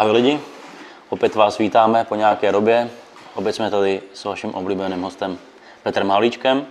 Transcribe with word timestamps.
Ahoj 0.00 0.12
lidi, 0.12 0.40
opět 1.08 1.34
vás 1.34 1.58
vítáme 1.58 2.04
po 2.04 2.14
nějaké 2.14 2.52
době. 2.52 2.90
Opět 3.34 3.52
jsme 3.52 3.70
tady 3.70 4.02
s 4.14 4.24
vaším 4.24 4.54
oblíbeným 4.54 5.02
hostem 5.02 5.38
Petrem 5.82 6.10
Halíčkem. 6.10 6.66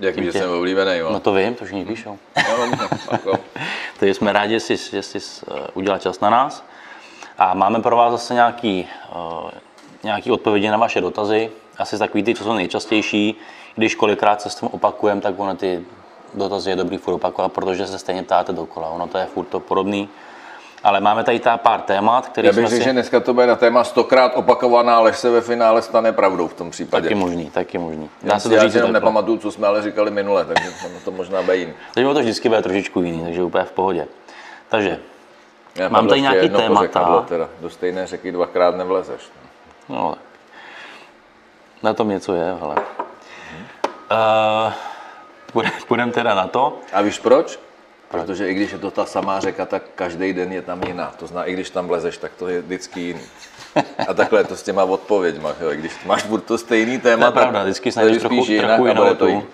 Jak 0.00 0.16
víš, 0.16 0.24
že 0.24 0.32
jsem 0.32 0.50
oblíbený, 0.50 0.98
jo? 0.98 1.10
No 1.12 1.20
to 1.20 1.32
vím, 1.32 1.54
to 1.54 1.64
všichni 1.64 1.84
píšou. 1.84 2.18
No, 2.48 2.66
no. 3.26 3.32
Takže 3.98 4.14
jsme 4.14 4.32
rádi, 4.32 4.54
že 4.54 4.60
jsi, 4.60 4.76
že 4.76 5.02
jsi 5.02 5.18
eh, 5.18 5.66
udělal 5.74 5.98
čas 5.98 6.20
na 6.20 6.30
nás. 6.30 6.64
A 7.38 7.54
máme 7.54 7.80
pro 7.80 7.96
vás 7.96 8.12
zase 8.12 8.34
nějaký, 8.34 8.88
uh, 9.14 9.50
nějaký 10.02 10.30
odpovědi 10.30 10.68
na 10.68 10.76
vaše 10.76 11.00
dotazy. 11.00 11.50
Asi 11.76 11.98
takový 11.98 12.22
ty, 12.22 12.34
co 12.34 12.44
jsou 12.44 12.52
nejčastější. 12.52 13.34
Když 13.74 13.94
kolikrát 13.94 14.42
se 14.42 14.50
s 14.50 14.54
tom 14.54 14.68
opakujeme, 14.72 15.20
tak 15.20 15.38
ono 15.38 15.56
ty 15.56 15.84
dotazy 16.34 16.70
je 16.70 16.76
dobrý 16.76 16.96
furt 16.96 17.14
opakovat, 17.14 17.52
protože 17.52 17.86
se 17.86 17.98
stejně 17.98 18.22
ptáte 18.22 18.52
dokola. 18.52 18.88
Ono 18.88 19.06
to 19.06 19.18
je 19.18 19.26
furt 19.26 19.46
to 19.46 19.60
podobný. 19.60 20.08
Ale 20.84 21.00
máme 21.00 21.24
tady 21.24 21.40
ta 21.40 21.56
pár 21.56 21.80
témat, 21.80 22.28
které 22.28 22.48
Já 22.48 22.52
bych 22.52 22.66
řekl, 22.66 22.78
si... 22.78 22.84
že 22.84 22.92
dneska 22.92 23.20
to 23.20 23.34
bude 23.34 23.46
na 23.46 23.56
téma 23.56 23.84
stokrát 23.84 24.32
opakovaná, 24.34 25.00
lež 25.00 25.16
se 25.16 25.30
ve 25.30 25.40
finále 25.40 25.82
stane 25.82 26.12
pravdou 26.12 26.48
v 26.48 26.54
tom 26.54 26.70
případě. 26.70 27.02
Taky 27.02 27.14
možný, 27.14 27.50
taky 27.50 27.78
možný. 27.78 28.10
Já 28.22 28.28
Dá 28.28 28.38
si 28.38 28.42
se 28.42 28.48
to 28.48 28.54
já 28.54 28.62
říct 28.62 28.74
jenom 28.74 28.92
nepamatuju, 28.92 29.38
co 29.38 29.50
jsme 29.50 29.66
ale 29.66 29.82
říkali 29.82 30.10
minule, 30.10 30.44
takže 30.44 30.70
to 31.04 31.10
možná 31.10 31.42
bude 31.42 31.56
jiný. 31.56 31.72
Takže 31.94 32.14
to 32.14 32.20
vždycky 32.20 32.48
bude 32.48 32.62
trošičku 32.62 33.02
jiný, 33.02 33.24
takže 33.24 33.42
úplně 33.42 33.64
v 33.64 33.72
pohodě. 33.72 34.06
Takže, 34.68 34.98
Já 35.74 35.88
Mám 35.88 36.08
tady 36.08 36.20
ještě 36.20 36.32
nějaký 36.32 36.48
témata. 36.48 37.24
Teda. 37.28 37.48
Do 37.60 37.70
stejné 37.70 38.06
řeky 38.06 38.32
dvakrát 38.32 38.76
nevlezeš. 38.76 39.20
no 39.88 40.10
tak. 40.10 40.22
Na 41.82 41.94
tom 41.94 42.08
něco 42.08 42.34
je, 42.34 42.56
hele. 42.60 42.76
Uh, 45.54 45.64
půjdeme 45.88 46.12
teda 46.12 46.34
na 46.34 46.46
to. 46.46 46.76
A 46.92 47.02
víš 47.02 47.18
proč? 47.18 47.58
Protože 48.08 48.50
i 48.50 48.54
když 48.54 48.72
je 48.72 48.78
to 48.78 48.90
ta 48.90 49.06
samá 49.06 49.40
řeka, 49.40 49.66
tak 49.66 49.82
každý 49.94 50.32
den 50.32 50.52
je 50.52 50.62
tam 50.62 50.82
jiná. 50.82 51.12
To 51.18 51.26
znamená, 51.26 51.50
i 51.50 51.52
když 51.52 51.70
tam 51.70 51.86
vlezeš, 51.86 52.18
tak 52.18 52.32
to 52.38 52.48
je 52.48 52.62
vždycky 52.62 53.00
jiný. 53.00 53.20
A 54.08 54.14
takhle 54.14 54.40
je 54.40 54.44
to 54.44 54.56
s 54.56 54.62
těma 54.62 54.84
odpověďma. 54.84 55.54
Jo. 55.60 55.70
I 55.70 55.76
když 55.76 56.04
máš 56.04 56.22
furt 56.22 56.40
to 56.40 56.58
stejný 56.58 56.98
téma, 56.98 57.30
To 57.30 57.38
je 57.38 57.42
pravda, 57.42 57.58
tak 57.58 57.66
vždycky 57.66 57.92
snažíš 57.92 58.18
trochu, 58.18 58.34
jinak 58.34 58.66
trochu 58.66 58.86
jinou 58.86 59.14
tu. 59.14 59.46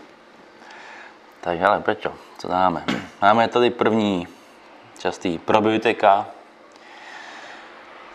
Tak 1.41 1.59
hele, 1.59 1.81
Peťo, 1.81 2.13
co 2.39 2.49
dáme? 2.49 2.85
Máme 3.23 3.49
tady 3.49 3.71
první 3.71 4.29
častý 4.99 5.39
probiotika. 5.39 6.27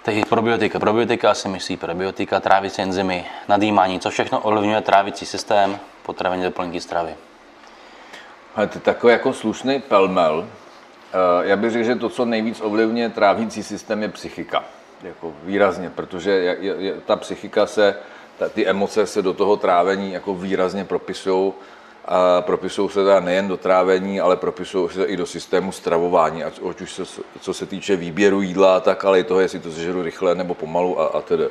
Tady 0.04 0.24
probiotika. 0.30 0.80
Probiotika 0.80 1.34
si 1.34 1.48
myslí 1.48 1.78
probiotika, 1.78 2.40
trávicí 2.40 2.82
enzymy, 2.82 3.26
nadýmání, 3.48 4.00
co 4.00 4.10
všechno 4.10 4.40
ovlivňuje 4.40 4.82
trávicí 4.82 5.26
systém, 5.26 5.80
potravení 6.04 6.44
doplňky 6.44 6.82
stravy. 6.82 7.16
Ale 8.60 8.68
to 8.68 8.78
je 8.78 8.82
takový 8.82 9.14
jako 9.14 9.34
slušný 9.34 9.82
pelmel. 9.82 10.48
Eh, 11.14 11.48
Já 11.48 11.56
bych 11.56 11.72
řekl, 11.72 11.86
že 11.86 11.96
to, 11.96 12.10
co 12.10 12.26
nejvíc 12.26 12.62
ovlivňuje 12.62 13.10
trávící 13.10 13.64
systém, 13.64 14.02
je 14.04 14.10
psychika. 14.10 14.64
Jako 15.04 15.34
výrazně, 15.44 15.90
protože 15.90 16.58
ta 17.06 17.16
psychika 17.16 17.66
se, 17.66 17.96
ty 18.54 18.68
emoce 18.68 19.06
se 19.06 19.22
do 19.22 19.34
toho 19.34 19.58
trávení 19.58 20.14
jako 20.14 20.36
výrazně 20.36 20.86
propisují. 20.86 21.54
A 22.06 22.42
propisují 22.42 22.90
se 22.90 23.04
teda 23.04 23.20
nejen 23.20 23.48
do 23.48 23.58
trávení, 23.58 24.20
ale 24.20 24.36
propisují 24.38 24.90
se 24.90 25.04
i 25.06 25.18
do 25.18 25.26
systému 25.26 25.72
stravování, 25.72 26.44
ať 26.44 26.60
už 26.82 26.94
se, 26.94 27.04
co 27.40 27.54
se 27.54 27.66
týče 27.66 27.96
výběru 27.96 28.42
jídla, 28.42 28.80
tak 28.80 29.06
ale 29.06 29.20
i 29.20 29.24
toho, 29.24 29.40
jestli 29.40 29.60
to 29.60 29.72
sežeru 29.72 30.02
rychle 30.02 30.36
nebo 30.36 30.54
pomalu 30.54 31.00
a, 31.00 31.06
a 31.06 31.22
tedy. 31.22 31.48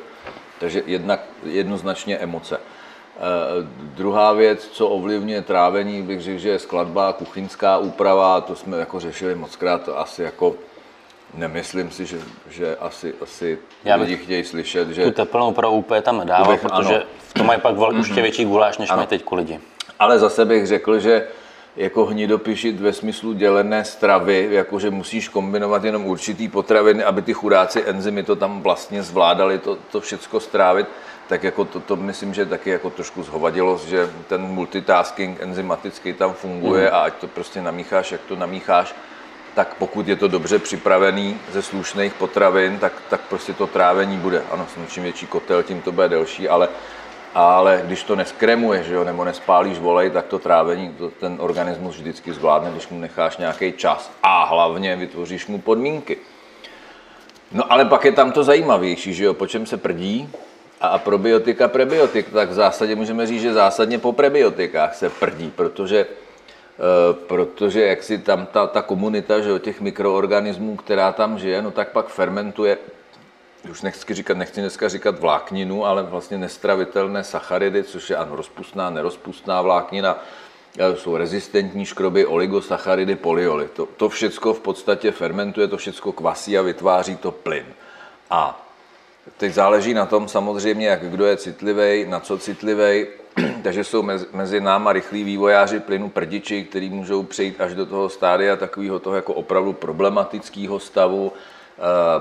Takže 0.59 0.83
jednak, 0.85 1.19
jednoznačně 1.43 2.17
emoce. 2.17 2.59
Eh, 3.19 3.67
Druhá 3.95 4.33
věc, 4.33 4.67
co 4.71 4.87
ovlivňuje 4.87 5.41
trávení, 5.41 6.01
bych 6.01 6.21
řekl, 6.21 6.39
že 6.39 6.49
je 6.49 6.59
skladba, 6.59 7.13
kuchyňská 7.13 7.77
úprava, 7.77 8.41
to 8.41 8.55
jsme 8.55 8.77
jako 8.77 8.99
řešili 8.99 9.35
mockrát, 9.35 9.83
to 9.83 9.99
asi 9.99 10.23
jako 10.23 10.55
nemyslím 11.33 11.91
si, 11.91 12.05
že, 12.05 12.17
že 12.49 12.77
asi, 12.77 13.13
asi 13.21 13.59
Já 13.83 13.95
lidi 13.95 14.17
chtějí 14.17 14.43
slyšet, 14.43 14.89
že... 14.89 15.03
Tu 15.03 15.11
teplnou 15.11 15.51
pro 15.51 15.71
úplně 15.71 16.01
tam 16.01 16.19
bych- 16.47 16.61
protože 16.61 16.95
ano. 16.95 17.05
v 17.19 17.33
tom 17.33 17.47
mají 17.47 17.61
pak 17.61 17.77
vel, 17.77 17.95
ještě 17.97 18.21
větší 18.21 18.45
guláš, 18.45 18.77
než 18.77 18.91
mají 18.91 19.07
teď 19.07 19.23
lidi. 19.31 19.59
Ale 19.99 20.19
zase 20.19 20.45
bych 20.45 20.67
řekl, 20.67 20.99
že 20.99 21.27
jako 21.79 22.05
hnidopišit 22.05 22.79
ve 22.79 22.93
smyslu 22.93 23.33
dělené 23.33 23.85
stravy, 23.85 24.47
jako 24.51 24.79
že 24.79 24.89
musíš 24.89 25.27
kombinovat 25.29 25.83
jenom 25.83 26.05
určitý 26.05 26.47
potraviny, 26.47 27.03
aby 27.03 27.21
ty 27.21 27.33
chudáci 27.33 27.83
enzymy 27.85 28.23
to 28.23 28.35
tam 28.35 28.61
vlastně 28.61 29.03
zvládali 29.03 29.57
to, 29.57 29.77
to 29.91 30.01
všecko 30.01 30.39
strávit, 30.39 30.87
tak 31.27 31.43
jako 31.43 31.65
to, 31.65 31.79
to 31.79 31.95
myslím, 31.95 32.33
že 32.33 32.45
taky 32.45 32.69
jako 32.69 32.89
trošku 32.89 33.23
zhovadilo, 33.23 33.79
že 33.87 34.09
ten 34.27 34.41
multitasking 34.41 35.41
enzymatický 35.41 36.13
tam 36.13 36.33
funguje 36.33 36.85
Mhm. 36.85 36.95
a 36.95 36.99
ať 36.99 37.13
to 37.13 37.27
prostě 37.27 37.61
namícháš, 37.61 38.11
jak 38.11 38.21
to 38.21 38.35
namícháš, 38.35 38.95
tak 39.55 39.75
pokud 39.79 40.07
je 40.07 40.15
to 40.15 40.27
dobře 40.27 40.59
připravený 40.59 41.37
ze 41.51 41.61
slušných 41.61 42.13
potravin, 42.13 42.79
tak, 42.79 42.93
tak 43.09 43.21
prostě 43.21 43.53
to 43.53 43.67
trávení 43.67 44.17
bude. 44.17 44.41
Ano, 44.51 44.67
s 44.87 44.91
čím 44.91 45.03
větší 45.03 45.27
kotel, 45.27 45.63
tím 45.63 45.81
to 45.81 45.91
bude 45.91 46.09
delší, 46.09 46.49
ale 46.49 46.69
ale 47.33 47.81
když 47.85 48.03
to 48.03 48.15
neskremuješ, 48.15 48.87
jo, 48.87 49.03
nebo 49.03 49.25
nespálíš 49.25 49.79
volej, 49.79 50.09
tak 50.09 50.25
to 50.25 50.39
trávení 50.39 50.89
to 50.97 51.09
ten 51.09 51.35
organismus 51.39 51.97
vždycky 51.97 52.33
zvládne, 52.33 52.71
když 52.71 52.87
mu 52.87 52.99
necháš 52.99 53.37
nějaký 53.37 53.71
čas. 53.71 54.11
A 54.23 54.43
hlavně 54.43 54.95
vytvoříš 54.95 55.47
mu 55.47 55.61
podmínky. 55.61 56.17
No 57.51 57.73
ale 57.73 57.85
pak 57.85 58.05
je 58.05 58.11
tam 58.11 58.31
to 58.31 58.43
zajímavější, 58.43 59.13
že 59.13 59.25
jo, 59.25 59.33
po 59.33 59.47
čem 59.47 59.65
se 59.65 59.77
prdí 59.77 60.29
a, 60.81 60.87
a 60.87 60.97
probiotika, 60.97 61.67
prebiotik, 61.67 62.29
tak 62.29 62.49
v 62.49 62.53
zásadě 62.53 62.95
můžeme 62.95 63.27
říct, 63.27 63.41
že 63.41 63.53
zásadně 63.53 63.99
po 63.99 64.13
prebiotikách 64.13 64.95
se 64.95 65.09
prdí, 65.09 65.51
protože 65.55 65.99
eh, 66.05 67.13
protože 67.13 67.87
jak 67.87 68.03
si 68.03 68.17
tam 68.17 68.45
ta, 68.45 68.67
ta 68.67 68.81
komunita 68.81 69.39
že 69.39 69.49
jo, 69.49 69.57
těch 69.57 69.81
mikroorganismů, 69.81 70.75
která 70.75 71.11
tam 71.11 71.39
žije, 71.39 71.61
no 71.61 71.71
tak 71.71 71.91
pak 71.91 72.07
fermentuje 72.07 72.77
už 73.71 73.81
nechci 73.81 74.13
říkat, 74.13 74.37
nechci 74.37 74.61
dneska 74.61 74.89
říkat 74.89 75.19
vlákninu, 75.19 75.85
ale 75.85 76.03
vlastně 76.03 76.37
nestravitelné 76.37 77.23
sacharidy, 77.23 77.83
což 77.83 78.09
je 78.09 78.15
ano, 78.15 78.35
rozpustná, 78.35 78.89
nerozpustná 78.89 79.61
vláknina, 79.61 80.23
e, 80.77 80.95
jsou 80.95 81.17
rezistentní 81.17 81.85
škroby, 81.85 82.25
oligosacharidy, 82.25 83.15
polyoly. 83.15 83.67
To, 83.73 83.85
to 83.85 84.09
všecko 84.09 84.53
v 84.53 84.59
podstatě 84.59 85.11
fermentuje, 85.11 85.67
to 85.67 85.77
všecko 85.77 86.11
kvasí 86.11 86.57
a 86.57 86.61
vytváří 86.61 87.15
to 87.15 87.31
plyn. 87.31 87.65
A 88.29 88.65
teď 89.37 89.53
záleží 89.53 89.93
na 89.93 90.05
tom 90.05 90.27
samozřejmě, 90.27 90.87
jak 90.87 91.09
kdo 91.09 91.25
je 91.25 91.37
citlivý, 91.37 92.05
na 92.05 92.19
co 92.19 92.37
citlivý. 92.37 93.07
Takže 93.63 93.83
jsou 93.83 94.03
mezi, 94.33 94.61
náma 94.61 94.93
rychlí 94.93 95.23
vývojáři 95.23 95.79
plynu 95.79 96.09
prdiči, 96.09 96.63
kteří 96.63 96.89
můžou 96.89 97.23
přejít 97.23 97.61
až 97.61 97.73
do 97.73 97.85
toho 97.85 98.09
stádia 98.09 98.55
takového 98.55 98.99
toho 98.99 99.15
jako 99.15 99.33
opravdu 99.33 99.73
problematického 99.73 100.79
stavu, 100.79 101.33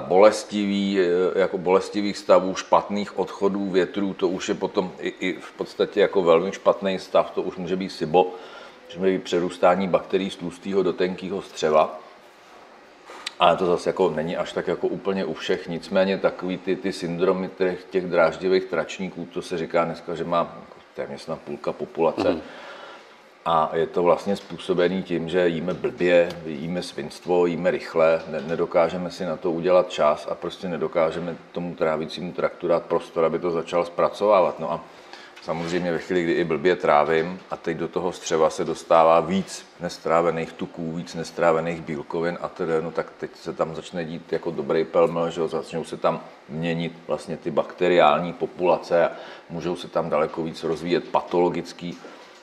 bolestivý, 0.09 1.01
eh, 1.01 1.39
jako 1.39 1.59
bolestivých 1.59 2.19
stavů, 2.19 2.55
špatných 2.55 3.19
odchodů 3.19 3.71
větrů, 3.71 4.15
to 4.15 4.29
už 4.29 4.49
je 4.49 4.55
potom 4.55 4.93
i, 5.01 5.09
i 5.09 5.33
v 5.41 5.53
podstatě 5.53 6.01
jako 6.01 6.23
velmi 6.23 6.53
špatný 6.53 6.99
stav, 6.99 7.31
to 7.31 7.43
už 7.43 7.57
může 7.57 7.77
být 7.77 7.89
SIBO, 7.89 8.35
může 8.99 9.11
být 9.11 9.23
přerůstání 9.23 9.89
bakterií 9.89 10.31
z 10.31 10.37
tlustého 10.37 10.83
do 10.83 10.93
tenkého 10.93 11.43
střeva. 11.43 12.01
Ale 13.39 13.57
to 13.57 13.67
zase 13.67 13.89
jako 13.89 14.11
není 14.11 14.37
až 14.37 14.53
tak 14.53 14.67
jako 14.67 14.89
úplně 14.89 15.25
u 15.25 15.35
všech, 15.35 15.69
nicméně 15.69 16.19
takový 16.19 16.59
ty, 16.59 16.77
ty 16.77 16.93
syndromy 16.93 17.51
těch, 17.59 17.85
těch 17.91 18.07
dráždivých 18.07 18.65
tračníků, 18.65 19.29
to 19.35 19.43
se 19.43 19.59
říká 19.59 19.85
dneska, 19.85 20.15
že 20.15 20.25
má 20.25 20.39
jako 20.39 20.81
téměř 20.95 21.27
na 21.27 21.37
půlka 21.37 21.73
populace. 21.73 22.31
Mm. 22.31 22.41
A 23.51 23.71
je 23.73 23.87
to 23.87 24.03
vlastně 24.03 24.37
způsobený 24.37 25.03
tím, 25.03 25.29
že 25.29 25.49
jíme 25.49 25.75
blbě, 25.75 26.29
jíme 26.47 26.83
svinstvo, 26.83 27.47
jíme 27.47 27.71
rychle, 27.71 28.23
ne, 28.31 28.41
nedokážeme 28.41 29.11
si 29.11 29.25
na 29.25 29.37
to 29.37 29.51
udělat 29.51 29.91
čas 29.91 30.29
a 30.31 30.35
prostě 30.35 30.69
nedokážeme 30.69 31.37
tomu 31.53 31.75
trávicímu 31.75 32.33
traktu 32.33 32.69
dát 32.69 32.83
prostor, 32.83 33.25
aby 33.25 33.39
to 33.39 33.51
začal 33.51 33.85
zpracovávat. 33.85 34.61
No 34.61 34.73
a 34.73 34.81
samozřejmě 35.43 35.93
ve 35.93 35.99
chvíli, 35.99 36.25
kdy 36.25 36.33
i 36.33 36.45
blbě 36.45 36.77
trávím 36.77 37.41
a 37.51 37.57
teď 37.57 37.77
do 37.77 37.89
toho 37.89 38.13
střeva 38.13 38.51
se 38.51 38.65
dostává 38.65 39.21
víc 39.21 39.67
nestrávených 39.81 40.53
tuků, 40.53 40.93
víc 40.93 41.15
nestrávených 41.15 41.81
bílkovin 41.81 42.39
a 42.41 42.49
tedy, 42.49 42.73
no 42.83 42.91
tak 42.91 43.07
teď 43.21 43.31
se 43.35 43.53
tam 43.53 43.75
začne 43.75 44.05
dít 44.05 44.33
jako 44.33 44.51
dobrý 44.51 44.85
pelmel, 44.85 45.31
že 45.31 45.49
začnou 45.49 45.85
se 45.85 45.97
tam 45.97 46.21
měnit 46.49 46.93
vlastně 47.07 47.37
ty 47.37 47.51
bakteriální 47.51 48.33
populace 48.33 49.09
a 49.09 49.13
můžou 49.51 49.77
se 49.77 49.89
tam 49.89 50.11
daleko 50.11 50.43
víc 50.43 50.65
rozvíjet 50.65 51.09
patologický 51.09 51.99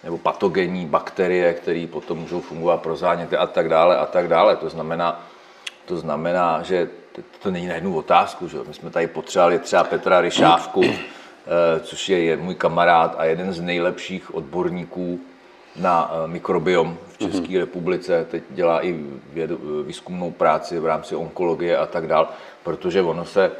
nebo 0.05 0.17
patogenní 0.17 0.85
bakterie, 0.85 1.53
které 1.53 1.87
potom 1.91 2.17
můžou 2.17 2.41
fungovat 2.41 2.81
pro 2.81 2.95
záněty 2.95 3.37
a 3.37 3.47
tak 3.47 3.69
dále 3.69 3.97
a 3.97 4.05
tak 4.05 4.27
dále. 4.27 4.55
To 4.55 4.69
znamená, 4.69 5.25
to 5.85 5.97
znamená, 5.97 6.63
že 6.63 6.89
to, 7.39 7.51
není 7.51 7.67
na 7.67 7.75
jednu 7.75 7.97
otázku. 7.97 8.47
Že? 8.47 8.57
My 8.67 8.73
jsme 8.73 8.89
tady 8.89 9.07
potřebovali 9.07 9.59
třeba 9.59 9.83
Petra 9.83 10.21
Ryšávku, 10.21 10.83
eh, 10.85 11.79
což 11.79 12.09
je, 12.09 12.23
je 12.23 12.37
můj 12.37 12.55
kamarád 12.55 13.15
a 13.17 13.25
jeden 13.25 13.53
z 13.53 13.61
nejlepších 13.61 14.35
odborníků 14.35 15.19
na 15.75 16.11
eh, 16.11 16.27
mikrobiom 16.27 16.97
v 17.07 17.17
České 17.17 17.59
republice. 17.59 18.25
Teď 18.31 18.43
dělá 18.49 18.85
i 18.85 18.99
vědu, 19.33 19.83
výzkumnou 19.83 20.31
práci 20.31 20.79
v 20.79 20.85
rámci 20.85 21.15
onkologie 21.15 21.77
a 21.77 21.85
tak 21.85 22.07
dále, 22.07 22.27
protože 22.63 23.01
ono 23.01 23.25
se 23.25 23.51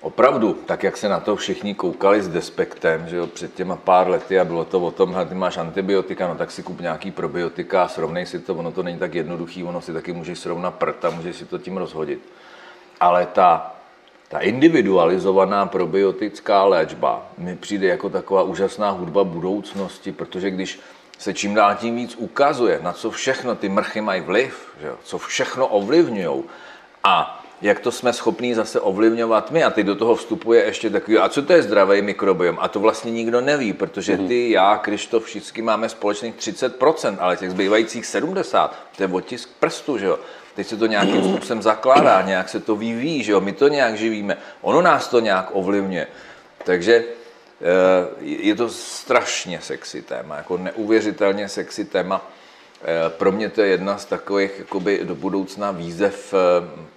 Opravdu, 0.00 0.52
tak 0.66 0.82
jak 0.82 0.96
se 0.96 1.08
na 1.08 1.20
to 1.20 1.36
všichni 1.36 1.74
koukali 1.74 2.22
s 2.22 2.28
despektem, 2.28 3.08
že 3.08 3.16
jo, 3.16 3.26
před 3.26 3.54
těma 3.54 3.76
pár 3.76 4.08
lety 4.08 4.40
a 4.40 4.44
bylo 4.44 4.64
to 4.64 4.80
o 4.80 4.90
tom, 4.90 5.12
hele, 5.12 5.26
ty 5.26 5.34
máš 5.34 5.56
antibiotika, 5.56 6.28
no 6.28 6.34
tak 6.34 6.50
si 6.50 6.62
kup 6.62 6.80
nějaký 6.80 7.10
probiotika 7.10 7.82
a 7.82 7.88
srovnej 7.88 8.26
si 8.26 8.38
to, 8.38 8.54
ono 8.54 8.72
to 8.72 8.82
není 8.82 8.98
tak 8.98 9.14
jednoduchý, 9.14 9.64
ono 9.64 9.80
si 9.80 9.92
taky 9.92 10.12
můžeš 10.12 10.38
srovnat 10.38 10.74
prd 10.74 11.04
a 11.04 11.10
můžeš 11.10 11.36
si 11.36 11.44
to 11.44 11.58
tím 11.58 11.76
rozhodit. 11.76 12.32
Ale 13.00 13.26
ta 13.26 13.74
ta 14.28 14.38
individualizovaná 14.38 15.66
probiotická 15.66 16.64
léčba 16.64 17.26
mi 17.38 17.56
přijde 17.56 17.86
jako 17.86 18.10
taková 18.10 18.42
úžasná 18.42 18.90
hudba 18.90 19.24
budoucnosti, 19.24 20.12
protože 20.12 20.50
když 20.50 20.80
se 21.18 21.34
čím 21.34 21.54
dál 21.54 21.74
tím 21.74 21.96
víc 21.96 22.16
ukazuje, 22.16 22.80
na 22.82 22.92
co 22.92 23.10
všechno 23.10 23.54
ty 23.54 23.68
mrchy 23.68 24.00
mají 24.00 24.20
vliv, 24.20 24.68
že 24.80 24.86
jo, 24.86 24.96
co 25.02 25.18
všechno 25.18 25.66
ovlivňují 25.66 26.44
a 27.04 27.37
jak 27.62 27.80
to 27.80 27.92
jsme 27.92 28.12
schopní 28.12 28.54
zase 28.54 28.80
ovlivňovat 28.80 29.50
my. 29.50 29.64
A 29.64 29.70
teď 29.70 29.86
do 29.86 29.94
toho 29.94 30.14
vstupuje 30.14 30.64
ještě 30.64 30.90
takový, 30.90 31.18
a 31.18 31.28
co 31.28 31.42
to 31.42 31.52
je 31.52 31.62
zdravý 31.62 32.02
mikrobiom? 32.02 32.58
A 32.60 32.68
to 32.68 32.80
vlastně 32.80 33.10
nikdo 33.10 33.40
neví, 33.40 33.72
protože 33.72 34.18
ty, 34.18 34.50
já, 34.50 34.76
Krištof, 34.76 35.24
všichni 35.24 35.62
máme 35.62 35.88
společných 35.88 36.34
30%, 36.34 37.16
ale 37.20 37.36
těch 37.36 37.50
zbývajících 37.50 38.04
70%, 38.04 38.70
to 38.96 39.02
je 39.02 39.08
otisk 39.12 39.48
prstu, 39.60 39.98
že 39.98 40.06
jo. 40.06 40.18
Teď 40.54 40.66
se 40.66 40.76
to 40.76 40.86
nějakým 40.86 41.24
způsobem 41.24 41.62
zakládá, 41.62 42.22
nějak 42.22 42.48
se 42.48 42.60
to 42.60 42.76
vyvíjí, 42.76 43.22
že 43.22 43.32
jo, 43.32 43.40
my 43.40 43.52
to 43.52 43.68
nějak 43.68 43.96
živíme, 43.96 44.36
ono 44.60 44.82
nás 44.82 45.08
to 45.08 45.20
nějak 45.20 45.48
ovlivňuje. 45.52 46.06
Takže 46.64 46.94
eh, 46.94 47.04
je 48.20 48.54
to 48.54 48.68
strašně 48.68 49.60
sexy 49.62 50.02
téma, 50.02 50.36
jako 50.36 50.56
neuvěřitelně 50.56 51.48
sexy 51.48 51.84
téma. 51.84 52.30
Eh, 52.82 53.10
pro 53.10 53.32
mě 53.32 53.48
to 53.48 53.60
je 53.60 53.68
jedna 53.68 53.98
z 53.98 54.04
takových 54.04 54.50
jakoby 54.58 55.00
do 55.04 55.14
budoucna 55.14 55.70
výzev, 55.70 56.34
eh, 56.34 56.88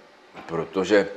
protože 0.46 1.08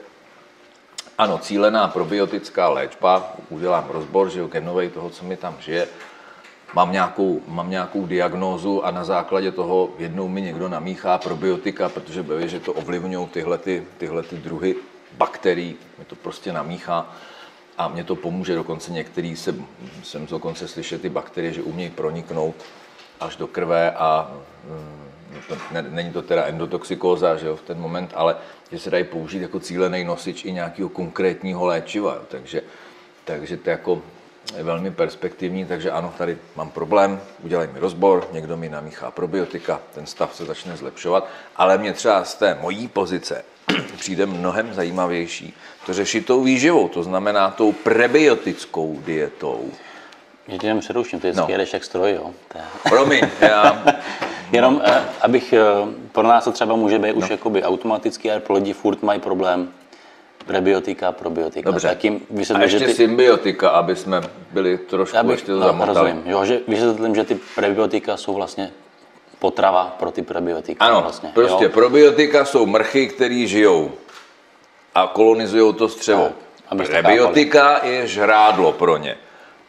ano, 1.18 1.38
cílená 1.38 1.88
probiotická 1.88 2.70
léčba, 2.70 3.36
udělám 3.50 3.88
rozbor, 3.90 4.30
že 4.30 4.40
jo, 4.40 4.48
genovej 4.48 4.90
toho, 4.90 5.10
co 5.10 5.26
mi 5.26 5.38
tam 5.38 5.56
žije, 5.60 5.88
mám 6.74 6.92
nějakou, 6.92 7.42
mám 7.48 7.70
nějakou 7.70 8.06
diagnózu 8.06 8.86
a 8.86 8.92
na 8.92 9.04
základě 9.04 9.52
toho 9.52 9.90
jednou 9.98 10.28
mi 10.28 10.42
někdo 10.42 10.70
namíchá 10.70 11.18
probiotika, 11.18 11.90
protože 11.90 12.22
ví, 12.22 12.50
že 12.50 12.60
to 12.60 12.74
ovlivňují 12.74 13.28
tyhle, 13.28 13.58
ty, 13.58 13.88
tyhle 13.98 14.24
ty 14.24 14.36
druhy 14.36 14.76
bakterií, 15.18 15.76
mi 16.00 16.06
to 16.06 16.16
prostě 16.16 16.54
namíchá 16.54 17.10
a 17.78 17.88
mě 17.88 18.04
to 18.04 18.16
pomůže, 18.16 18.56
dokonce 18.56 18.92
některý 18.92 19.36
se, 19.36 19.56
jsem 20.04 20.26
dokonce 20.26 20.68
slyšet 20.68 21.02
ty 21.02 21.10
bakterie, 21.10 21.54
že 21.54 21.64
umějí 21.64 21.90
proniknout 21.90 22.56
až 23.20 23.36
do 23.36 23.48
krve 23.48 23.92
a 23.92 24.32
mm, 24.64 25.15
ne, 25.72 25.82
není 25.82 26.12
to 26.12 26.22
teda 26.22 26.46
endotoxikóza 26.46 27.36
že 27.36 27.48
jo, 27.48 27.56
v 27.56 27.62
ten 27.62 27.80
moment, 27.80 28.12
ale 28.16 28.36
že 28.72 28.80
se 28.80 28.92
dají 28.92 29.04
použít 29.04 29.42
jako 29.42 29.60
cílený 29.60 30.04
nosič 30.04 30.46
i 30.46 30.52
nějakého 30.52 30.90
konkrétního 30.90 31.66
léčiva. 31.66 32.14
Jo. 32.14 32.22
Takže, 32.28 32.62
takže 33.26 33.58
to 33.58 33.70
jako 33.70 34.02
je 34.58 34.64
velmi 34.64 34.92
perspektivní, 34.92 35.66
takže 35.66 35.92
ano, 35.92 36.14
tady 36.18 36.38
mám 36.56 36.70
problém, 36.70 37.22
udělej 37.44 37.68
mi 37.74 37.80
rozbor, 37.80 38.28
někdo 38.32 38.58
mi 38.58 38.70
namíchá 38.70 39.12
probiotika, 39.12 39.82
ten 39.96 40.06
stav 40.06 40.36
se 40.36 40.46
začne 40.46 40.78
zlepšovat, 40.78 41.28
ale 41.56 41.78
mě 41.78 41.94
třeba 41.94 42.24
z 42.24 42.36
té 42.36 42.58
mojí 42.62 42.88
pozice 42.88 43.44
přijde 43.98 44.26
mnohem 44.26 44.74
zajímavější 44.74 45.54
to 45.86 45.94
řešit 45.94 46.26
tou 46.26 46.44
výživou, 46.44 46.88
to 46.88 47.04
znamená 47.04 47.52
tou 47.52 47.72
prebiotickou 47.72 49.00
dietou. 49.06 49.72
Že 50.48 50.58
tě 50.58 50.68
jenom 50.68 50.80
přeruším, 50.80 51.20
ty 51.20 51.34
No. 51.34 51.46
jedeš 51.50 51.74
jak 51.74 51.84
stroj, 51.84 52.12
jo. 52.12 52.32
Promiň, 52.90 53.22
já, 53.42 53.84
Jenom, 54.52 54.82
eh, 54.86 55.04
abych, 55.22 55.54
eh, 55.54 55.62
pro 56.12 56.24
nás 56.24 56.44
to 56.44 56.52
třeba 56.52 56.76
může 56.76 57.00
být 57.00 57.14
už 57.14 57.30
jakoby 57.30 57.64
automaticky, 57.64 58.32
ale 58.32 58.40
pro 58.40 58.56
lidi 58.56 58.74
furt 58.74 59.04
mají 59.04 59.20
problém 59.20 59.70
prebiotika, 60.46 61.12
probiotika. 61.12 61.72
Dobře. 61.72 61.88
Tak 61.88 62.04
jim 62.04 62.16
a 62.16 62.34
vysvětlím, 62.34 62.70
že 62.70 62.76
ještě 62.76 62.88
ty, 62.88 62.94
symbiotika, 62.94 63.70
aby 63.70 63.96
jsme 63.96 64.22
byli 64.52 64.78
trošku 64.78 65.18
abych, 65.18 65.32
ještě 65.32 65.52
to 65.52 65.60
no, 65.60 65.66
zamotali. 65.66 66.00
rozumím, 66.00 66.24
jo, 66.26 66.46
že 66.46 66.60
vysvětlím, 66.68 67.16
že 67.16 67.24
ty 67.24 67.40
prebiotika 67.56 68.18
jsou 68.18 68.34
vlastně 68.34 68.72
potrava 69.40 69.96
pro 70.00 70.12
ty 70.12 70.22
prebiotika. 70.22 70.86
Ano, 70.86 71.02
vlastně, 71.02 71.32
prostě 71.34 71.64
jo. 71.64 71.70
probiotika 71.70 72.46
jsou 72.46 72.66
mrchy, 72.66 73.08
který 73.08 73.48
žijou 73.48 73.92
a 74.96 75.08
kolonizují 75.14 75.74
to 75.74 75.90
střevo. 75.90 76.30
Tak, 76.70 76.88
Prebiotika 76.88 77.86
je 77.86 78.08
žrádlo 78.08 78.72
pro 78.72 78.98
ně. 78.98 79.18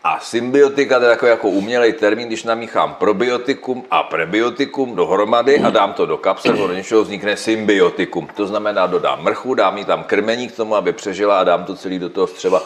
A 0.06 0.20
symbiotika 0.20 0.98
to 0.98 1.04
je 1.04 1.10
takový 1.10 1.30
jako 1.30 1.48
umělej 1.48 1.92
termín, 1.92 2.26
když 2.26 2.44
namíchám 2.44 2.94
probiotikum 2.94 3.84
a 3.90 4.02
prebiotikum 4.02 4.96
dohromady 4.96 5.60
a 5.60 5.70
dám 5.70 5.92
to 5.92 6.06
do 6.06 6.16
kapsel, 6.16 6.56
do 6.56 6.72
něčeho 6.72 7.02
vznikne 7.02 7.36
symbiotikum. 7.36 8.28
To 8.36 8.46
znamená, 8.46 8.86
dodám 8.86 9.22
mrchu, 9.22 9.54
dám 9.54 9.78
jí 9.78 9.84
tam 9.84 10.04
krmení 10.04 10.48
k 10.48 10.56
tomu, 10.56 10.74
aby 10.74 10.92
přežila 10.92 11.40
a 11.40 11.44
dám 11.44 11.64
to 11.64 11.74
celý 11.74 11.98
do 11.98 12.08
toho 12.08 12.26
střeva, 12.26 12.62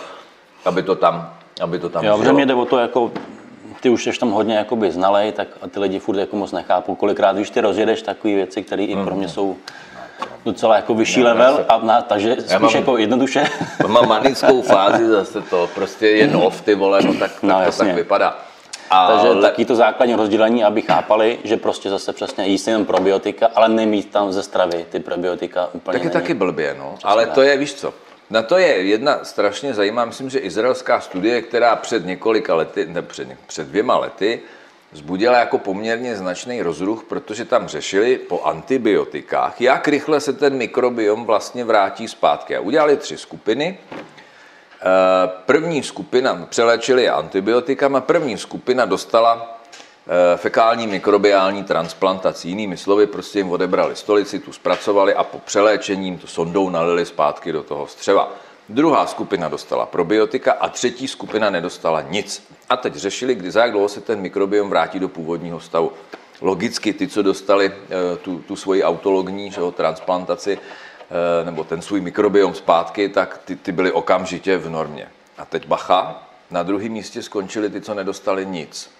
aby 0.64 0.82
to 0.82 0.94
tam, 0.94 1.34
aby 1.60 1.78
to 1.78 1.88
tam 1.88 2.04
Jo, 2.04 2.32
mě 2.32 2.46
jde 2.46 2.54
o 2.54 2.64
to, 2.64 2.78
jako, 2.78 3.12
ty 3.81 3.88
už 3.90 4.04
jsi 4.04 4.19
tam 4.20 4.31
hodně 4.31 4.56
jakoby 4.56 4.90
znalej, 4.90 5.32
tak 5.32 5.48
a 5.62 5.69
ty 5.69 5.81
lidi 5.81 5.98
furt 5.98 6.19
jako 6.19 6.37
moc 6.37 6.52
nechápou. 6.52 6.94
Kolikrát, 6.94 7.37
když 7.37 7.50
ty 7.50 7.60
rozjedeš 7.60 8.02
takové 8.02 8.34
věci, 8.34 8.62
které 8.62 8.84
i 8.84 8.96
pro 8.96 9.14
mě 9.14 9.28
jsou 9.28 9.56
docela 10.44 10.76
jako 10.76 10.94
vyšší 10.94 11.20
já 11.20 11.26
level, 11.26 11.56
se- 11.56 11.64
a 11.64 11.78
na, 11.78 12.02
takže 12.02 12.37
spíš 12.40 12.52
mám- 12.58 12.75
jako 12.76 12.99
jednoduše. 12.99 13.44
Mám 13.87 14.08
manickou 14.08 14.62
fázi 14.72 15.06
zase 15.08 15.40
to, 15.43 15.69
prostě 15.75 16.08
je 16.08 16.26
nov, 16.26 16.61
ty 16.61 16.75
vole, 16.75 17.00
no 17.05 17.14
tak, 17.14 17.31
tak 17.32 17.43
No, 17.43 17.55
to 17.56 17.61
jasně. 17.62 17.87
tak 17.87 17.94
vypadá. 17.96 18.38
Takže 19.08 19.28
Ale- 19.28 19.43
taky 19.43 19.64
to 19.64 19.75
základní 19.75 20.14
rozdělení, 20.14 20.64
aby 20.64 20.82
chápali, 20.82 21.38
že 21.44 21.56
prostě 21.56 21.90
zase 21.90 22.12
přesně 22.12 22.46
jíst 22.46 22.67
jenom 22.67 22.84
probiotika, 22.84 23.50
ale 23.55 23.69
nemít 23.69 24.11
tam 24.11 24.32
ze 24.32 24.43
stravy 24.43 24.87
ty 24.90 25.00
probiotika 25.00 25.69
úplně 25.72 25.93
Tak 25.99 26.05
je 26.05 26.11
taky 26.11 26.34
blbě, 26.34 26.75
no. 26.78 26.94
Ale 27.05 27.26
to 27.26 27.43
je, 27.43 27.56
víš 27.56 27.75
co, 27.75 27.94
na 28.31 28.43
to 28.43 28.58
je 28.58 28.66
jedna 28.66 29.19
strašně 29.23 29.75
zajímavá, 29.75 30.05
myslím, 30.06 30.31
že 30.31 30.38
izraelská 30.38 31.00
studie, 31.00 31.43
která 31.43 31.76
před 31.76 32.06
několika 32.06 32.55
lety, 32.55 32.87
ne, 32.88 33.02
před, 33.02 33.28
před 33.46 33.66
dvěma 33.69 33.99
lety, 33.99 34.40
vzbudila 34.92 35.38
jako 35.38 35.58
poměrně 35.58 36.16
značný 36.16 36.62
rozruch, 36.62 37.04
protože 37.04 37.44
tam 37.44 37.69
řešili 37.69 38.19
po 38.19 38.42
antibiotikách, 38.42 39.60
jak 39.60 39.88
rychle 39.88 40.20
se 40.20 40.32
ten 40.32 40.56
mikrobiom 40.56 41.25
vlastně 41.25 41.64
vrátí 41.64 42.08
zpátky. 42.08 42.56
A 42.56 42.60
udělali 42.60 42.96
tři 42.96 43.19
skupiny. 43.19 43.78
Eh, 43.92 45.31
První 45.46 45.82
skupina 45.82 46.46
přeléčili 46.48 47.02
je 47.02 47.10
antibiotikama, 47.10 48.00
první 48.00 48.38
skupina 48.38 48.84
dostala 48.84 49.60
eh, 50.06 50.37
fekální 50.37 50.87
mikrobiální 50.87 51.64
transplantaci. 51.64 52.48
Jinými 52.48 52.76
slovy, 52.76 53.06
prostě 53.06 53.38
jim 53.38 53.50
odebrali 53.50 53.96
stolici, 53.96 54.38
tu 54.38 54.52
zpracovali 54.52 55.14
a 55.14 55.25
po 55.25 55.38
přeléčení 55.38 56.19
to 56.19 56.26
sondou 56.26 56.70
nalili 56.70 57.06
zpátky 57.06 57.52
do 57.52 57.62
toho 57.62 57.87
střeva. 57.87 58.32
Druhá 58.70 59.06
skupina 59.06 59.49
dostala 59.49 59.87
probiotika 59.87 60.52
a 60.52 60.69
třetí 60.69 61.08
skupina 61.08 61.50
nedostala 61.50 62.00
nic. 62.00 62.43
A 62.69 62.76
teď 62.76 62.94
řešili, 62.94 63.34
kdy 63.34 63.50
za 63.50 63.61
jak 63.61 63.70
dlouho 63.70 63.88
se 63.88 64.00
ten 64.00 64.20
mikrobiom 64.20 64.70
vrátí 64.70 64.99
do 64.99 65.08
původního 65.08 65.61
stavu. 65.61 65.93
Logicky 66.40 66.93
ty, 66.93 67.08
co 67.08 67.22
dostali 67.22 67.72
eh, 67.72 68.17
tu, 68.17 68.38
tu 68.38 68.56
svoji 68.56 68.84
autologní 68.84 69.50
že 69.50 69.61
jo, 69.61 69.70
transplantaci, 69.70 70.58
eh, 70.58 71.44
nebo 71.44 71.64
ten 71.64 71.82
svůj 71.82 72.00
mikrobiom 72.00 72.54
zpátky, 72.54 73.09
tak 73.09 73.38
ty, 73.45 73.56
ty 73.56 73.73
byly 73.73 73.92
okamžitě 73.92 74.56
v 74.56 74.71
normě. 74.71 75.09
A 75.38 75.45
teď 75.45 75.66
bacha, 75.66 76.28
na 76.50 76.62
druhém 76.62 76.92
místě 76.92 77.23
skončili 77.23 77.71
ty, 77.71 77.80
co 77.80 77.95
nedostali 77.95 78.47
nic. 78.47 78.90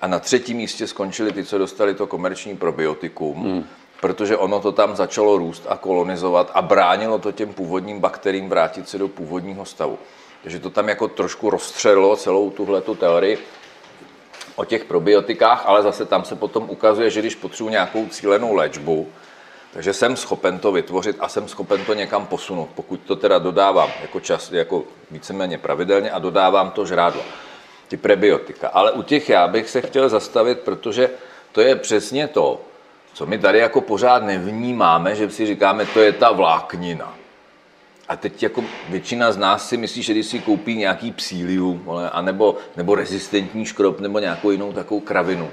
A 0.00 0.06
na 0.06 0.18
třetím 0.18 0.56
místě 0.56 0.86
skončili 0.86 1.32
ty, 1.32 1.44
co 1.44 1.58
dostali 1.58 1.94
to 1.94 2.06
komerční 2.06 2.56
probiotikum, 2.56 3.42
hmm. 3.42 3.64
Protože 4.04 4.36
ono 4.36 4.60
to 4.60 4.72
tam 4.72 4.96
začalo 4.96 5.38
růst 5.38 5.66
a 5.68 5.76
kolonizovat 5.76 6.50
a 6.54 6.62
bránilo 6.62 7.18
to 7.18 7.32
těm 7.32 7.52
původním 7.52 8.00
bakteriím 8.00 8.48
vrátit 8.48 8.88
se 8.88 8.98
do 8.98 9.08
původního 9.08 9.64
stavu. 9.64 9.98
Takže 10.42 10.58
to 10.58 10.70
tam 10.70 10.88
jako 10.88 11.08
trošku 11.08 11.50
rozstřelilo 11.50 12.16
celou 12.16 12.50
tuhletu 12.50 12.94
teorii 12.94 13.38
o 14.56 14.64
těch 14.64 14.84
probiotikách, 14.84 15.62
ale 15.66 15.82
zase 15.82 16.04
tam 16.04 16.24
se 16.24 16.36
potom 16.36 16.70
ukazuje, 16.70 17.10
že 17.10 17.20
když 17.20 17.34
potřebuji 17.34 17.70
nějakou 17.70 18.06
cílenou 18.06 18.54
léčbu, 18.54 19.08
takže 19.72 19.92
jsem 19.92 20.16
schopen 20.16 20.58
to 20.58 20.72
vytvořit 20.72 21.16
a 21.20 21.28
jsem 21.28 21.48
schopen 21.48 21.84
to 21.84 21.94
někam 21.94 22.26
posunout, 22.26 22.68
pokud 22.74 23.00
to 23.00 23.16
teda 23.16 23.38
dodávám 23.38 23.90
jako 24.02 24.20
čas, 24.20 24.52
jako 24.52 24.84
víceméně 25.10 25.58
pravidelně 25.58 26.10
a 26.10 26.18
dodávám 26.18 26.70
to 26.70 26.86
žrádlo, 26.86 27.22
ty 27.88 27.96
prebiotika. 27.96 28.68
Ale 28.68 28.92
u 28.92 29.02
těch 29.02 29.28
já 29.28 29.48
bych 29.48 29.70
se 29.70 29.80
chtěl 29.80 30.08
zastavit, 30.08 30.60
protože 30.60 31.10
to 31.52 31.60
je 31.60 31.76
přesně 31.76 32.28
to, 32.28 32.60
co 33.14 33.26
my 33.26 33.38
tady 33.38 33.58
jako 33.58 33.80
pořád 33.80 34.22
nevnímáme, 34.22 35.14
že 35.14 35.30
si 35.30 35.46
říkáme, 35.46 35.86
to 35.86 36.00
je 36.00 36.12
ta 36.12 36.32
vláknina. 36.32 37.14
A 38.08 38.16
teď 38.16 38.42
jako 38.42 38.64
většina 38.88 39.32
z 39.32 39.36
nás 39.36 39.68
si 39.68 39.76
myslí, 39.76 40.02
že 40.02 40.12
když 40.12 40.26
si 40.26 40.38
koupí 40.38 40.76
nějaký 40.76 41.12
psílium, 41.12 41.78
vole, 41.78 42.10
anebo, 42.10 42.56
nebo 42.76 42.94
rezistentní 42.94 43.64
škrob, 43.64 44.00
nebo 44.00 44.18
nějakou 44.18 44.50
jinou 44.50 44.72
takovou 44.72 45.00
kravinu, 45.00 45.50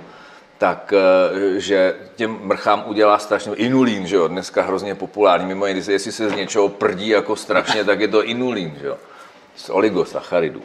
tak 0.58 0.94
eh, 0.94 1.60
že 1.60 1.96
těm 2.16 2.40
mrchám 2.42 2.84
udělá 2.88 3.20
strašně 3.20 3.56
inulín, 3.56 4.08
že 4.08 4.16
jo, 4.16 4.28
dneska 4.28 4.62
hrozně 4.62 4.96
populární, 4.96 5.46
mimo 5.46 5.66
jiné, 5.66 5.80
jestli 5.80 6.12
se 6.12 6.30
z 6.30 6.36
něčeho 6.36 6.70
prdí 6.70 7.08
jako 7.08 7.36
strašně, 7.36 7.84
tak 7.84 8.00
je 8.00 8.08
to 8.08 8.24
inulín, 8.24 8.78
že 8.82 8.88
jo, 8.88 8.98
z 9.56 9.70
oligosacharidů. 9.70 10.62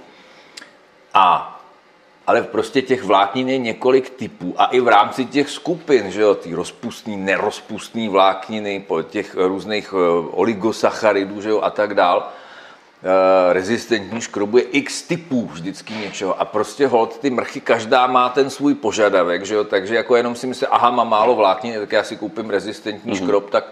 A 1.15 1.56
ale 2.27 2.43
prostě 2.43 2.83
těch 2.83 3.05
vláknin 3.05 3.49
je 3.49 3.59
několik 3.59 4.11
typů 4.11 4.55
a 4.57 4.65
i 4.67 4.81
v 4.81 4.89
rámci 4.89 5.25
těch 5.25 5.51
skupin, 5.51 6.11
že 6.11 6.23
jo, 6.23 6.35
ty 6.35 6.55
rozpustný, 6.55 7.17
nerozpustný 7.17 8.09
vlákniny, 8.09 8.85
po 8.87 9.03
těch 9.03 9.35
různých 9.35 9.95
eh, 9.95 10.29
oligosacharidů, 10.31 11.41
že 11.41 11.51
jo, 11.51 11.61
a 11.61 11.71
tak 11.71 11.95
dál, 11.95 12.29
eh, 12.29 13.53
rezistentní 13.53 14.21
škrobu 14.21 14.59
je 14.59 14.63
x 14.63 15.03
typů 15.03 15.47
vždycky 15.47 15.95
něčeho 15.95 16.41
a 16.41 16.45
prostě 16.45 16.87
hold 16.87 17.19
ty 17.19 17.31
mrchy, 17.31 17.61
každá 17.61 18.07
má 18.07 18.29
ten 18.29 18.51
svůj 18.51 18.75
požadavek, 18.75 19.47
že 19.47 19.55
jo, 19.55 19.65
takže 19.65 19.95
jako 19.95 20.17
jenom 20.17 20.35
si 20.35 20.47
myslím, 20.47 20.69
aha, 20.73 20.91
mám 20.91 21.09
málo 21.09 21.35
vláknin, 21.35 21.75
tak 21.81 21.93
já 21.93 22.03
si 22.03 22.17
koupím 22.17 22.51
rezistentní 22.51 23.13
mm-hmm. 23.13 23.25
škrob, 23.25 23.51
tak 23.51 23.65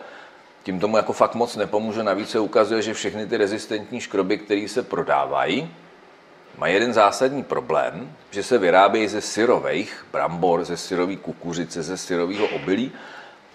tím 0.63 0.81
tomu 0.81 0.97
jako 0.97 1.13
fakt 1.13 1.35
moc 1.35 1.57
nepomůže. 1.57 2.03
Navíc 2.03 2.31
se 2.31 2.39
ukazuje, 2.39 2.83
že 2.83 2.95
všechny 2.95 3.27
ty 3.27 3.37
rezistentní 3.37 4.01
škroby, 4.01 4.39
které 4.39 4.69
se 4.69 4.83
prodávají, 4.83 5.71
mají 6.59 6.75
jeden 6.75 6.93
zásadní 6.93 7.43
problém, 7.43 8.17
že 8.31 8.43
se 8.43 8.59
vyrábějí 8.59 9.09
ze 9.09 9.21
syrových 9.21 10.07
brambor, 10.13 10.65
ze 10.65 10.77
syrové 10.77 11.17
kukuřice, 11.17 11.83
ze 11.83 11.97
syrového 11.97 12.47
obilí 12.47 12.93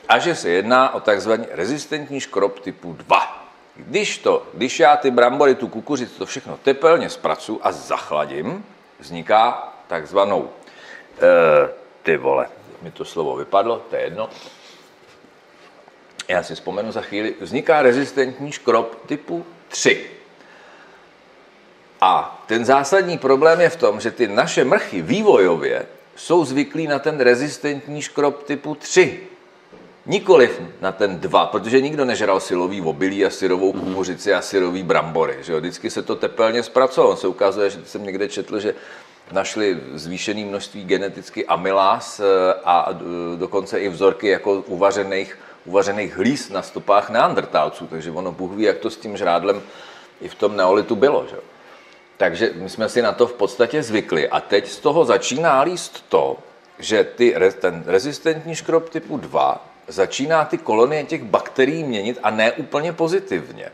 a 0.10 0.20
že 0.20 0.36
se 0.36 0.50
jedná 0.50 0.94
o 0.94 1.00
takzvaný 1.00 1.46
rezistentní 1.52 2.20
škrob 2.20 2.60
typu 2.60 2.94
2. 2.94 3.46
Když, 3.76 4.18
to, 4.18 4.48
když 4.54 4.80
já 4.80 4.98
ty 4.98 5.12
brambory, 5.12 5.56
tu 5.56 5.68
kukuřici, 5.68 6.18
to 6.18 6.26
všechno 6.26 6.58
tepelně 6.58 7.10
zpracu 7.10 7.60
a 7.64 7.72
zachladím, 7.72 8.66
vzniká 9.00 9.74
takzvanou, 9.88 10.50
e, 11.22 11.70
ty 12.04 12.18
vole, 12.18 12.48
mi 12.82 12.92
to 12.92 13.06
slovo 13.06 13.36
vypadlo, 13.36 13.86
to 13.90 13.96
je 13.96 14.02
jedno, 14.02 14.30
já 16.28 16.44
si 16.44 16.56
vzpomenu 16.56 16.92
za 16.92 17.02
chvíli, 17.02 17.36
vzniká 17.42 17.82
rezistentní 17.82 18.52
škrob 18.52 19.06
typu 19.06 19.46
3. 19.68 20.19
A 22.02 22.44
ten 22.48 22.66
zásadní 22.66 23.18
problém 23.18 23.62
je 23.62 23.70
v 23.70 23.76
tom, 23.76 24.00
že 24.00 24.12
ty 24.12 24.28
naše 24.28 24.64
mrchy 24.66 25.02
vývojově 25.02 25.86
jsou 26.16 26.46
zvyklí 26.46 26.88
na 26.88 27.00
ten 27.00 27.20
rezistentní 27.20 28.02
škrob 28.02 28.44
typu 28.44 28.76
3. 28.76 29.20
Nikoliv 30.06 30.62
na 30.82 30.92
ten 30.92 31.20
2, 31.20 31.46
protože 31.46 31.82
nikdo 31.82 32.06
nežral 32.06 32.40
silový 32.40 32.82
obilí 32.82 33.26
a 33.26 33.30
syrovou 33.30 33.74
kukuřici 33.74 34.34
a 34.34 34.42
syrový 34.42 34.84
brambory. 34.84 35.38
Že 35.42 35.54
jo? 35.54 35.60
Vždycky 35.60 35.90
se 35.90 36.02
to 36.02 36.16
tepelně 36.16 36.64
zpracovalo. 36.64 37.16
Se 37.16 37.28
ukazuje, 37.28 37.70
že 37.70 37.80
jsem 37.86 38.04
někde 38.04 38.28
četl, 38.28 38.60
že 38.60 38.76
našli 39.32 39.80
zvýšené 39.94 40.46
množství 40.46 40.84
geneticky 40.84 41.46
amylás 41.46 42.20
eh, 42.20 42.54
a 42.66 42.90
eh, 42.92 43.38
dokonce 43.38 43.80
i 43.80 43.90
vzorky 43.90 44.28
jako 44.28 44.54
uvařených 44.54 45.38
uvařených 45.66 46.18
hlíz 46.18 46.50
na 46.50 46.62
stopách 46.62 47.10
neandrtálců, 47.10 47.88
takže 47.88 48.12
ono 48.12 48.32
Bůh 48.32 48.52
ví, 48.52 48.64
jak 48.64 48.78
to 48.78 48.90
s 48.90 48.98
tím 48.98 49.18
žrádlem 49.18 49.62
i 50.22 50.28
v 50.28 50.36
tom 50.36 50.56
neolitu 50.56 50.96
bylo. 50.96 51.26
Že? 51.30 51.36
Takže 52.20 52.52
my 52.56 52.70
jsme 52.70 52.90
si 52.90 53.02
na 53.02 53.12
to 53.12 53.28
v 53.28 53.34
podstatě 53.34 53.84
zvykli 53.84 54.30
a 54.30 54.40
teď 54.40 54.68
z 54.70 54.80
toho 54.80 55.06
začíná 55.06 55.62
líst 55.62 56.06
to, 56.10 56.38
že 56.80 57.04
ty, 57.04 57.36
ten 57.60 57.84
rezistentní 57.88 58.56
škrob 58.56 58.90
typu 58.90 59.18
2 59.18 59.66
začíná 59.88 60.46
ty 60.46 60.58
kolonie 60.58 61.04
těch 61.04 61.24
bakterií 61.24 61.84
měnit 61.84 62.20
a 62.24 62.30
ne 62.30 62.52
úplně 62.52 62.94
pozitivně. 62.94 63.72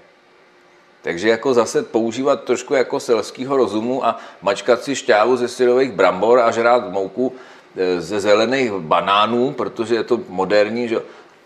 Takže 1.02 1.30
jako 1.30 1.54
zase 1.54 1.84
používat 1.84 2.44
trošku 2.44 2.74
jako 2.74 3.00
selského 3.00 3.58
rozumu 3.58 4.06
a 4.06 4.20
mačkat 4.42 4.84
si 4.84 4.96
šťávu 4.96 5.38
ze 5.38 5.48
syrových 5.48 5.92
brambor 5.92 6.40
a 6.40 6.52
žrát 6.52 6.90
mouku 6.90 7.34
e, 7.78 8.02
ze 8.02 8.20
zelených 8.20 8.72
banánů, 8.72 9.52
protože 9.52 9.96
je 9.96 10.04
to 10.04 10.20
moderní, 10.30 10.88
že 10.88 11.02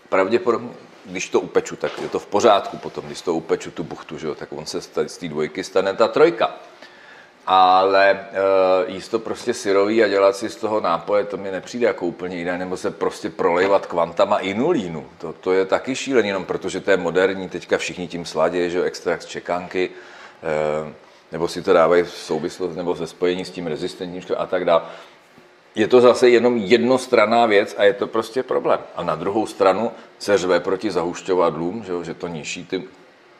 pravděpodobně, 0.08 0.68
když 1.04 1.28
to 1.28 1.40
upeču, 1.40 1.76
tak 1.76 1.92
je 2.02 2.08
to 2.08 2.18
v 2.18 2.26
pořádku 2.26 2.76
potom, 2.76 3.04
když 3.06 3.20
to 3.20 3.34
upeču 3.34 3.70
tu 3.70 3.84
buchtu, 3.84 4.18
že 4.18 4.34
tak 4.34 4.52
on 4.52 4.66
se 4.66 4.80
z 4.80 5.16
té 5.18 5.28
dvojky 5.28 5.64
stane 5.64 5.94
ta 5.94 6.08
trojka. 6.08 6.56
Ale 7.52 8.10
e, 8.10 8.16
jíst 8.86 9.08
to 9.08 9.18
prostě 9.18 9.54
syrový 9.54 10.04
a 10.04 10.08
dělat 10.08 10.36
si 10.36 10.50
z 10.50 10.56
toho 10.56 10.80
nápoje, 10.80 11.24
to 11.24 11.36
mi 11.36 11.50
nepřijde 11.50 11.86
jako 11.86 12.06
úplně 12.06 12.36
jiné, 12.36 12.58
nebo 12.58 12.76
se 12.76 12.90
prostě 12.90 13.30
prolejvat 13.30 13.86
kvantama 13.86 14.38
inulínu. 14.38 15.06
To, 15.18 15.32
to 15.32 15.52
je 15.52 15.64
taky 15.64 15.94
šílený, 15.94 16.28
jenom 16.28 16.44
protože 16.44 16.80
to 16.80 16.90
je 16.90 16.96
moderní, 16.96 17.48
teďka 17.48 17.78
všichni 17.78 18.08
tím 18.08 18.24
sladě, 18.24 18.70
že 18.70 18.84
extrakt 18.84 19.22
z 19.22 19.26
čekánky, 19.26 19.90
e, 19.90 20.92
nebo 21.32 21.48
si 21.48 21.62
to 21.62 21.72
dávají 21.72 22.02
v 22.02 22.10
souvislosti 22.10 22.76
nebo 22.76 22.94
ve 22.94 23.06
spojení 23.06 23.44
s 23.44 23.50
tím 23.50 23.66
rezistentním 23.66 24.22
a 24.36 24.46
tak 24.46 24.64
dále 24.64 24.82
je 25.74 25.88
to 25.88 26.00
zase 26.00 26.28
jenom 26.28 26.56
jednostranná 26.56 27.46
věc 27.46 27.74
a 27.78 27.84
je 27.84 27.92
to 27.92 28.06
prostě 28.06 28.42
problém. 28.42 28.80
A 28.96 29.02
na 29.02 29.14
druhou 29.14 29.46
stranu 29.46 29.90
se 30.18 30.38
řve 30.38 30.60
proti 30.60 30.90
zahušťovadlům, 30.90 31.84
že, 31.84 32.04
že 32.04 32.14
to 32.14 32.28
ničí 32.28 32.64
ty, 32.66 32.82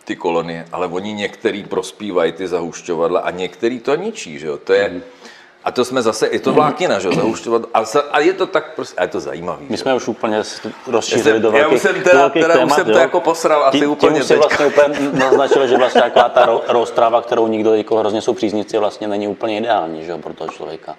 ty 0.05 0.17
kolonie, 0.17 0.67
ale 0.73 0.87
oni 0.87 1.13
některý 1.13 1.65
prospívají 1.65 2.33
ty 2.33 2.49
zahušťovadla 2.49 3.21
a 3.21 3.31
některý 3.31 3.79
to 3.81 3.95
ničí. 3.95 4.39
Že? 4.39 4.49
To 4.65 4.73
je, 4.73 4.89
mm. 4.89 5.03
A 5.65 5.71
to 5.73 5.85
jsme 5.85 6.03
zase, 6.03 6.29
je 6.33 6.41
to 6.41 6.53
vláknina, 6.53 6.99
že 6.99 7.13
zahušťovat, 7.13 7.63
a, 7.75 7.85
a 8.11 8.21
je 8.21 8.33
to 8.33 8.47
tak 8.47 8.75
prostě, 8.75 8.97
a 8.97 9.03
je 9.03 9.09
to 9.09 9.21
zajímavý. 9.21 9.67
My 9.69 9.77
jsme 9.77 9.95
už 9.95 10.09
úplně 10.09 10.43
rozšířili 10.87 11.41
do 11.41 11.51
velkých, 11.51 11.71
Já 11.71 11.77
už 11.77 11.83
jsem 11.83 12.03
teda, 12.03 12.29
do 12.29 12.31
teda 12.31 12.55
témat, 12.55 12.67
už 12.67 12.73
jsem 12.73 12.85
to 12.85 12.99
jako 12.99 13.21
posral 13.21 13.65
asi 13.65 13.79
tím, 13.79 13.91
úplně 13.91 14.15
tím 14.15 14.25
si 14.25 14.37
vlastně 14.37 14.67
úplně 14.67 14.89
naznačil, 15.13 15.67
že 15.67 15.77
vlastně 15.77 16.01
taková 16.01 16.29
ta 16.29 16.61
roztrava, 16.69 17.23
kterou 17.23 17.49
nikdo 17.49 17.75
jako 17.75 17.97
hrozně 17.97 18.23
jsou 18.23 18.35
příznivci, 18.35 18.79
vlastně 18.79 19.09
není 19.09 19.29
úplně 19.29 19.59
ideální, 19.59 20.05
že 20.05 20.17
pro 20.17 20.35
toho 20.35 20.51
člověka. 20.51 20.97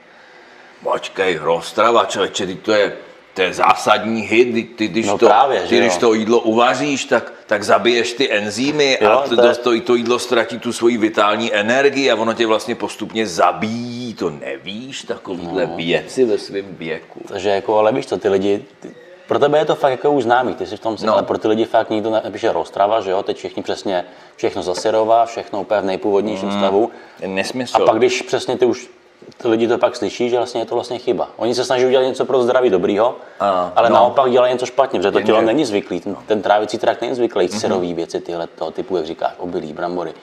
Počkej, 0.84 1.39
roztrava, 1.41 2.05
člověče, 2.05 2.48
to 2.48 2.72
je, 2.72 2.98
to 3.34 3.41
je 3.41 3.53
zásadní 3.53 4.22
hit, 4.22 4.53
ty, 4.53 4.63
ty, 4.63 4.88
když, 4.88 5.08
no 5.08 5.17
to, 5.17 5.25
právě, 5.25 5.62
ty, 5.62 5.77
když 5.77 5.98
to 5.98 6.13
jídlo 6.13 6.39
uvaříš, 6.39 7.05
tak, 7.05 7.34
tak 7.51 7.63
zabiješ 7.63 8.13
ty 8.13 8.31
enzymy 8.31 8.98
jo, 9.01 9.10
a 9.12 9.27
to, 9.27 9.36
to, 9.36 9.55
to, 9.55 9.81
to 9.81 9.96
jídlo 9.96 10.20
ztratí 10.20 10.60
tu 10.60 10.74
svoji 10.74 10.98
vitální 10.98 11.53
energii 11.53 12.12
a 12.12 12.15
ono 12.15 12.34
tě 12.34 12.48
vlastně 12.48 12.75
postupně 12.75 13.27
zabíjí, 13.27 14.13
to 14.13 14.29
nevíš, 14.29 15.03
takovýhle 15.03 15.67
no. 15.67 15.75
věci 15.75 16.25
ve 16.25 16.38
svém 16.38 16.65
věku. 16.72 17.20
Takže 17.27 17.50
jako, 17.50 17.77
ale 17.77 17.91
víš 17.91 18.05
co, 18.05 18.17
ty 18.17 18.29
lidi, 18.29 18.65
ty, 18.79 18.96
pro 19.27 19.39
tebe 19.39 19.60
je 19.60 19.65
to 19.65 19.75
fakt 19.75 19.91
jako 19.91 20.12
už 20.12 20.24
známý, 20.24 20.53
ty 20.53 20.65
jsi 20.65 20.77
v 20.77 20.79
tom, 20.79 20.96
no. 21.03 21.13
ale 21.13 21.24
pro 21.24 21.38
ty 21.38 21.48
lidi 21.48 21.65
fakt 21.65 21.89
nikdo 21.89 22.10
nepíše 22.10 22.51
roztrava, 22.51 23.01
že 23.01 23.12
jo, 23.12 23.24
teď 23.24 23.38
všichni 23.38 23.63
přesně 23.63 24.05
všechno 24.36 24.63
zasyrová, 24.63 25.25
všechno 25.25 25.62
úplně 25.62 25.81
v 25.81 25.86
nejpůvodnějším 25.86 26.50
mm. 26.50 26.58
stavu. 26.58 26.91
Nesmysl. 27.25 27.77
A 27.77 27.86
pak 27.86 27.98
když 27.98 28.22
přesně 28.22 28.58
ty 28.58 28.65
už 28.65 28.89
lidi 29.43 29.67
to 29.67 29.77
pak 29.77 29.95
slyší, 29.95 30.29
že 30.29 30.37
vlastně 30.37 30.61
je 30.61 30.65
to 30.65 30.75
vlastně 30.75 30.99
chyba. 30.99 31.29
Oni 31.37 31.55
se 31.55 31.65
snaží 31.65 31.85
udělat 31.85 32.03
něco 32.03 32.25
pro 32.25 32.43
zdraví 32.43 32.69
dobrýho, 32.69 33.15
a, 33.39 33.71
ale 33.75 33.89
no. 33.89 33.95
naopak 33.95 34.31
dělají 34.31 34.53
něco 34.53 34.65
špatně, 34.65 34.99
protože 34.99 35.11
to 35.11 35.21
tělo 35.21 35.41
není 35.41 35.65
zvyklý, 35.65 35.99
ten, 35.99 36.15
ten 36.27 36.41
trávicí 36.41 36.77
trakt 36.77 37.01
není 37.01 37.15
zvyklý, 37.15 37.45
mm-hmm. 37.45 37.59
syrový 37.59 37.93
věci 37.93 38.21
tyhle 38.21 38.47
toho 38.47 38.71
typu, 38.71 38.97
jak 38.97 39.05
říkáš, 39.05 39.33
obilí, 39.37 39.73
brambory 39.73 40.13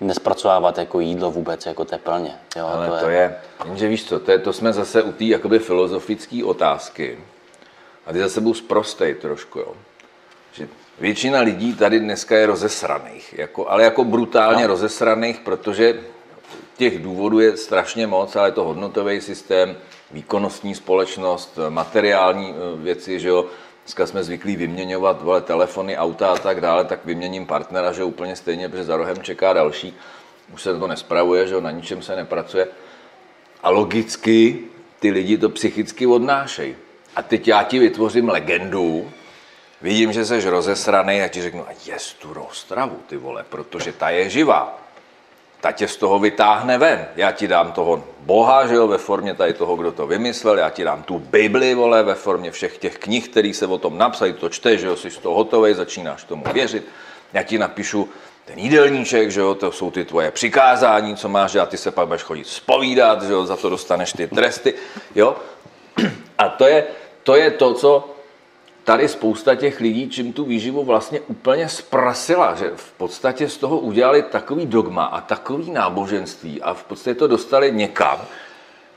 nespracovávat 0.00 0.78
jako 0.78 1.00
jídlo 1.00 1.30
vůbec 1.30 1.66
jako 1.66 1.84
teplně. 1.84 2.34
Jo, 2.56 2.66
Ale 2.66 2.86
to 2.88 2.94
je, 2.94 3.00
to 3.00 3.08
je 3.08 3.36
jenže 3.64 3.88
víš 3.88 4.04
co, 4.04 4.20
to, 4.20 4.30
je, 4.30 4.38
to 4.38 4.52
jsme 4.52 4.72
zase 4.72 5.02
u 5.02 5.12
té 5.12 5.24
jakoby 5.24 5.58
filozofické 5.58 6.44
otázky. 6.44 7.18
A 8.06 8.12
ty 8.12 8.18
zase 8.18 8.40
budu 8.40 8.54
zprostej 8.54 9.14
trošku, 9.14 9.58
jo. 9.58 9.72
Že 10.52 10.68
většina 11.00 11.40
lidí 11.40 11.74
tady 11.74 12.00
dneska 12.00 12.36
je 12.36 12.46
rozesraných, 12.46 13.34
jako, 13.38 13.68
ale 13.68 13.82
jako 13.82 14.04
brutálně 14.04 14.62
no. 14.62 14.68
rozesraných, 14.68 15.40
protože 15.40 16.00
těch 16.78 17.02
důvodů 17.02 17.40
je 17.40 17.56
strašně 17.56 18.06
moc, 18.06 18.36
ale 18.36 18.48
je 18.48 18.52
to 18.52 18.64
hodnotový 18.64 19.20
systém, 19.20 19.76
výkonnostní 20.10 20.74
společnost, 20.74 21.58
materiální 21.68 22.54
eh, 22.54 22.82
věci, 22.82 23.20
že 23.20 23.28
jo. 23.28 23.46
Dneska 23.84 24.06
jsme 24.06 24.24
zvyklí 24.24 24.56
vyměňovat 24.56 25.22
vole, 25.22 25.40
telefony, 25.40 25.96
auta 25.96 26.32
a 26.32 26.38
tak 26.38 26.60
dále, 26.60 26.84
tak 26.84 27.04
vyměním 27.04 27.46
partnera, 27.46 27.92
že 27.92 28.04
úplně 28.04 28.36
stejně, 28.36 28.68
protože 28.68 28.84
za 28.84 28.96
rohem 28.96 29.22
čeká 29.22 29.52
další. 29.52 29.96
Už 30.54 30.62
se 30.62 30.78
to 30.78 30.86
nespravuje, 30.86 31.46
že 31.46 31.54
jo, 31.54 31.60
na 31.60 31.70
ničem 31.70 32.02
se 32.02 32.16
nepracuje. 32.16 32.68
A 33.62 33.70
logicky 33.70 34.58
ty 35.00 35.10
lidi 35.10 35.38
to 35.38 35.48
psychicky 35.48 36.06
odnášejí. 36.06 36.76
A 37.16 37.22
teď 37.22 37.48
já 37.48 37.62
ti 37.62 37.78
vytvořím 37.78 38.28
legendu, 38.28 39.10
vidím, 39.82 40.12
že 40.12 40.24
jsi 40.24 40.50
rozesraný 40.50 41.22
a 41.22 41.28
ti 41.28 41.42
řeknu, 41.42 41.62
a 41.68 41.72
jes 41.86 42.12
tu 42.12 42.32
roztravu, 42.32 42.96
ty 43.06 43.16
vole, 43.16 43.44
protože 43.48 43.92
ta 43.92 44.10
je 44.10 44.30
živá 44.30 44.87
ta 45.60 45.72
tě 45.72 45.88
z 45.88 45.96
toho 45.96 46.18
vytáhne 46.18 46.78
ven. 46.78 47.06
Já 47.16 47.32
ti 47.32 47.48
dám 47.48 47.72
toho 47.72 48.04
Boha, 48.20 48.66
že 48.66 48.74
jo, 48.74 48.88
ve 48.88 48.98
formě 48.98 49.34
tady 49.34 49.52
toho, 49.52 49.76
kdo 49.76 49.92
to 49.92 50.06
vymyslel, 50.06 50.58
já 50.58 50.70
ti 50.70 50.84
dám 50.84 51.02
tu 51.02 51.18
Bibli, 51.18 51.74
vole, 51.74 52.02
ve 52.02 52.14
formě 52.14 52.50
všech 52.50 52.78
těch 52.78 52.98
knih, 52.98 53.28
který 53.28 53.54
se 53.54 53.66
o 53.66 53.78
tom 53.78 53.98
napsali, 53.98 54.32
to 54.32 54.48
čteš, 54.48 54.80
že 54.80 54.86
jo, 54.86 54.96
jsi 54.96 55.10
z 55.10 55.18
toho 55.18 55.34
hotový, 55.34 55.74
začínáš 55.74 56.24
tomu 56.24 56.44
věřit. 56.52 56.84
Já 57.32 57.42
ti 57.42 57.58
napíšu 57.58 58.08
ten 58.44 58.58
jídelníček, 58.58 59.30
že 59.30 59.40
jo, 59.40 59.54
to 59.54 59.72
jsou 59.72 59.90
ty 59.90 60.04
tvoje 60.04 60.30
přikázání, 60.30 61.16
co 61.16 61.28
máš, 61.28 61.54
a 61.54 61.66
ty 61.66 61.76
se 61.76 61.90
pak 61.90 62.06
budeš 62.06 62.22
chodit 62.22 62.46
spovídat, 62.46 63.22
že 63.22 63.32
jo, 63.32 63.46
za 63.46 63.56
to 63.56 63.70
dostaneš 63.70 64.12
ty 64.12 64.26
tresty, 64.26 64.74
jo. 65.14 65.36
A 66.38 66.48
to 66.48 66.66
je, 66.66 66.84
to 67.22 67.36
je 67.36 67.50
to, 67.50 67.74
co 67.74 68.17
tady 68.88 69.08
spousta 69.08 69.54
těch 69.54 69.80
lidí, 69.80 70.08
čím 70.08 70.32
tu 70.32 70.44
výživu 70.44 70.84
vlastně 70.84 71.20
úplně 71.20 71.68
zprasila, 71.68 72.54
že 72.54 72.72
v 72.76 72.92
podstatě 72.92 73.48
z 73.48 73.56
toho 73.56 73.78
udělali 73.78 74.22
takový 74.22 74.66
dogma 74.66 75.04
a 75.04 75.20
takový 75.20 75.70
náboženství 75.70 76.62
a 76.62 76.74
v 76.74 76.84
podstatě 76.84 77.14
to 77.14 77.26
dostali 77.26 77.72
někam, 77.72 78.18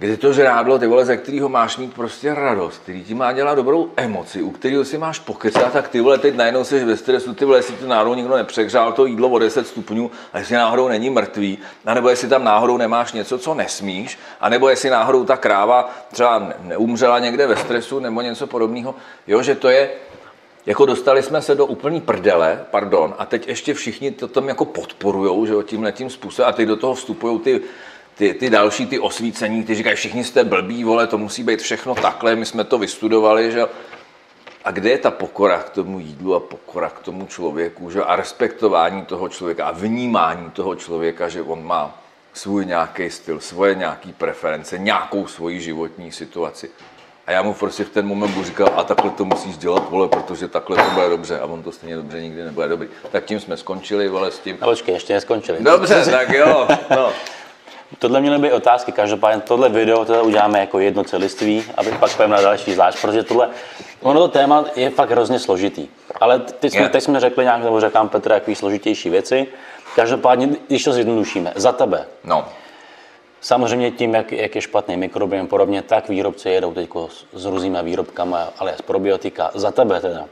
kde 0.01 0.17
to 0.17 0.33
žrádlo, 0.33 0.79
ty 0.79 0.87
vole, 0.87 1.05
ze 1.05 1.17
kterého 1.17 1.49
máš 1.49 1.77
mít 1.77 1.93
prostě 1.93 2.33
radost, 2.33 2.77
který 2.77 3.03
ti 3.03 3.13
má 3.13 3.31
dělat 3.33 3.55
dobrou 3.55 3.89
emoci, 3.95 4.41
u 4.41 4.51
kterého 4.51 4.85
si 4.85 4.97
máš 4.97 5.19
pokecat, 5.19 5.73
tak 5.73 5.87
ty 5.87 6.01
vole, 6.01 6.17
teď 6.17 6.35
najednou 6.35 6.63
jsi 6.63 6.85
ve 6.85 6.97
stresu, 6.97 7.33
ty 7.33 7.45
vole, 7.45 7.57
jestli 7.57 7.75
to 7.75 7.87
náhodou 7.87 8.13
nikdo 8.13 8.35
nepřehřál 8.35 8.91
to 8.91 9.05
jídlo 9.05 9.29
o 9.29 9.39
10 9.39 9.67
stupňů, 9.67 10.11
a 10.33 10.39
jestli 10.39 10.55
náhodou 10.55 10.87
není 10.87 11.09
mrtvý, 11.09 11.57
anebo 11.85 12.09
jestli 12.09 12.27
tam 12.27 12.43
náhodou 12.43 12.77
nemáš 12.77 13.13
něco, 13.13 13.39
co 13.39 13.53
nesmíš, 13.53 14.19
anebo 14.39 14.69
jestli 14.69 14.89
náhodou 14.89 15.25
ta 15.25 15.37
kráva 15.37 15.89
třeba 16.11 16.53
neumřela 16.61 17.19
někde 17.19 17.47
ve 17.47 17.55
stresu 17.55 17.99
nebo 17.99 18.21
něco 18.21 18.47
podobného, 18.47 18.95
jo, 19.27 19.41
že 19.41 19.55
to 19.55 19.69
je, 19.69 19.89
jako 20.65 20.85
dostali 20.85 21.23
jsme 21.23 21.41
se 21.41 21.55
do 21.55 21.65
úplný 21.65 22.01
prdele, 22.01 22.65
pardon, 22.71 23.15
a 23.17 23.25
teď 23.25 23.47
ještě 23.47 23.73
všichni 23.73 24.11
to 24.11 24.27
tam 24.27 24.47
jako 24.47 24.65
podporujou, 24.65 25.45
že 25.45 25.53
jo, 25.53 25.61
tím 25.91 26.09
způsobem, 26.09 26.49
a 26.49 26.51
teď 26.51 26.67
do 26.67 26.75
toho 26.75 26.93
vstupují 26.93 27.39
ty 27.39 27.61
ty, 28.15 28.33
ty 28.33 28.49
další, 28.49 28.85
ty 28.85 28.99
osvícení, 28.99 29.63
ty 29.63 29.75
říkají, 29.75 29.95
všichni 29.95 30.23
jste 30.23 30.43
blbí, 30.43 30.83
vole, 30.83 31.07
to 31.07 31.17
musí 31.17 31.43
být 31.43 31.61
všechno 31.61 31.95
takhle, 31.95 32.35
my 32.35 32.45
jsme 32.45 32.63
to 32.63 32.77
vystudovali, 32.77 33.51
že 33.51 33.65
A 34.63 34.71
kde 34.71 34.89
je 34.89 34.97
ta 34.97 35.11
pokora 35.11 35.59
k 35.59 35.69
tomu 35.69 35.99
jídlu 35.99 36.35
a 36.35 36.39
pokora 36.39 36.89
k 36.89 36.99
tomu 36.99 37.25
člověku, 37.25 37.91
že? 37.91 38.03
a 38.03 38.15
respektování 38.15 39.05
toho 39.05 39.29
člověka 39.29 39.65
a 39.65 39.71
vnímání 39.71 40.51
toho 40.51 40.75
člověka, 40.75 41.29
že 41.29 41.41
on 41.41 41.65
má 41.65 42.01
svůj 42.33 42.65
nějaký 42.65 43.09
styl, 43.09 43.39
svoje 43.39 43.75
nějaké 43.75 44.09
preference, 44.17 44.77
nějakou 44.77 45.27
svoji 45.27 45.61
životní 45.61 46.11
situaci. 46.11 46.69
A 47.27 47.31
já 47.31 47.41
mu 47.41 47.53
prostě 47.53 47.83
v 47.83 47.89
ten 47.89 48.07
moment 48.07 48.31
budu 48.31 48.45
říkal, 48.45 48.73
a 48.75 48.83
takhle 48.83 49.11
to 49.11 49.25
musíš 49.25 49.57
dělat, 49.57 49.89
vole, 49.89 50.07
protože 50.07 50.47
takhle 50.47 50.77
to 50.77 50.91
bude 50.91 51.09
dobře. 51.09 51.39
A 51.39 51.45
on 51.45 51.63
to 51.63 51.71
stejně 51.71 51.95
dobře 51.95 52.21
nikdy 52.21 52.43
nebude 52.43 52.67
dobrý. 52.67 52.87
Tak 53.11 53.25
tím 53.25 53.39
jsme 53.39 53.57
skončili, 53.57 54.07
vole, 54.07 54.31
s 54.31 54.39
tím. 54.39 54.57
No 54.61 54.67
počkej, 54.67 54.93
ještě 54.93 55.13
neskončili. 55.13 55.57
Dobře, 55.61 56.05
tak 56.11 56.29
jo. 56.29 56.67
No. 56.89 57.13
Tohle 57.99 58.21
měly 58.21 58.39
být 58.39 58.51
otázky, 58.51 58.91
každopádně 58.91 59.41
tohle 59.41 59.69
video 59.69 60.05
teda 60.05 60.21
uděláme 60.21 60.59
jako 60.59 60.79
jedno 60.79 61.03
celiství, 61.03 61.63
aby 61.77 61.91
pak 61.91 62.15
pojďme 62.17 62.35
na 62.35 62.41
další 62.41 62.73
zvlášť, 62.73 63.01
protože 63.01 63.23
tohle, 63.23 63.49
ono 64.01 64.19
to 64.19 64.27
téma 64.27 64.65
je 64.75 64.89
fakt 64.89 65.11
hrozně 65.11 65.39
složitý. 65.39 65.87
Ale 66.21 66.39
teď 66.39 66.73
jsme, 66.73 66.89
teď 66.89 67.03
jsme 67.03 67.19
řekli 67.19 67.43
nějak, 67.43 67.63
nebo 67.63 67.79
řekám 67.79 68.09
Petr, 68.09 68.31
jaký 68.31 68.55
složitější 68.55 69.09
věci. 69.09 69.47
Každopádně, 69.95 70.49
když 70.67 70.83
to 70.83 70.93
zjednodušíme, 70.93 71.53
za 71.55 71.71
tebe, 71.71 72.05
no. 72.23 72.45
Samozřejmě 73.41 73.91
tím, 73.91 74.13
jak, 74.13 74.31
jak 74.31 74.55
je 74.55 74.61
špatný 74.61 74.97
mikrobiom 74.97 75.47
podobně, 75.47 75.81
tak 75.81 76.09
výrobci 76.09 76.49
jedou 76.49 76.73
teď 76.73 76.89
s 77.33 77.45
různýma 77.45 77.81
výrobkama, 77.81 78.47
ale 78.59 78.73
z 78.77 78.81
probiotika. 78.81 79.51
Za 79.53 79.71
tebe 79.71 79.99
teda. 79.99 80.25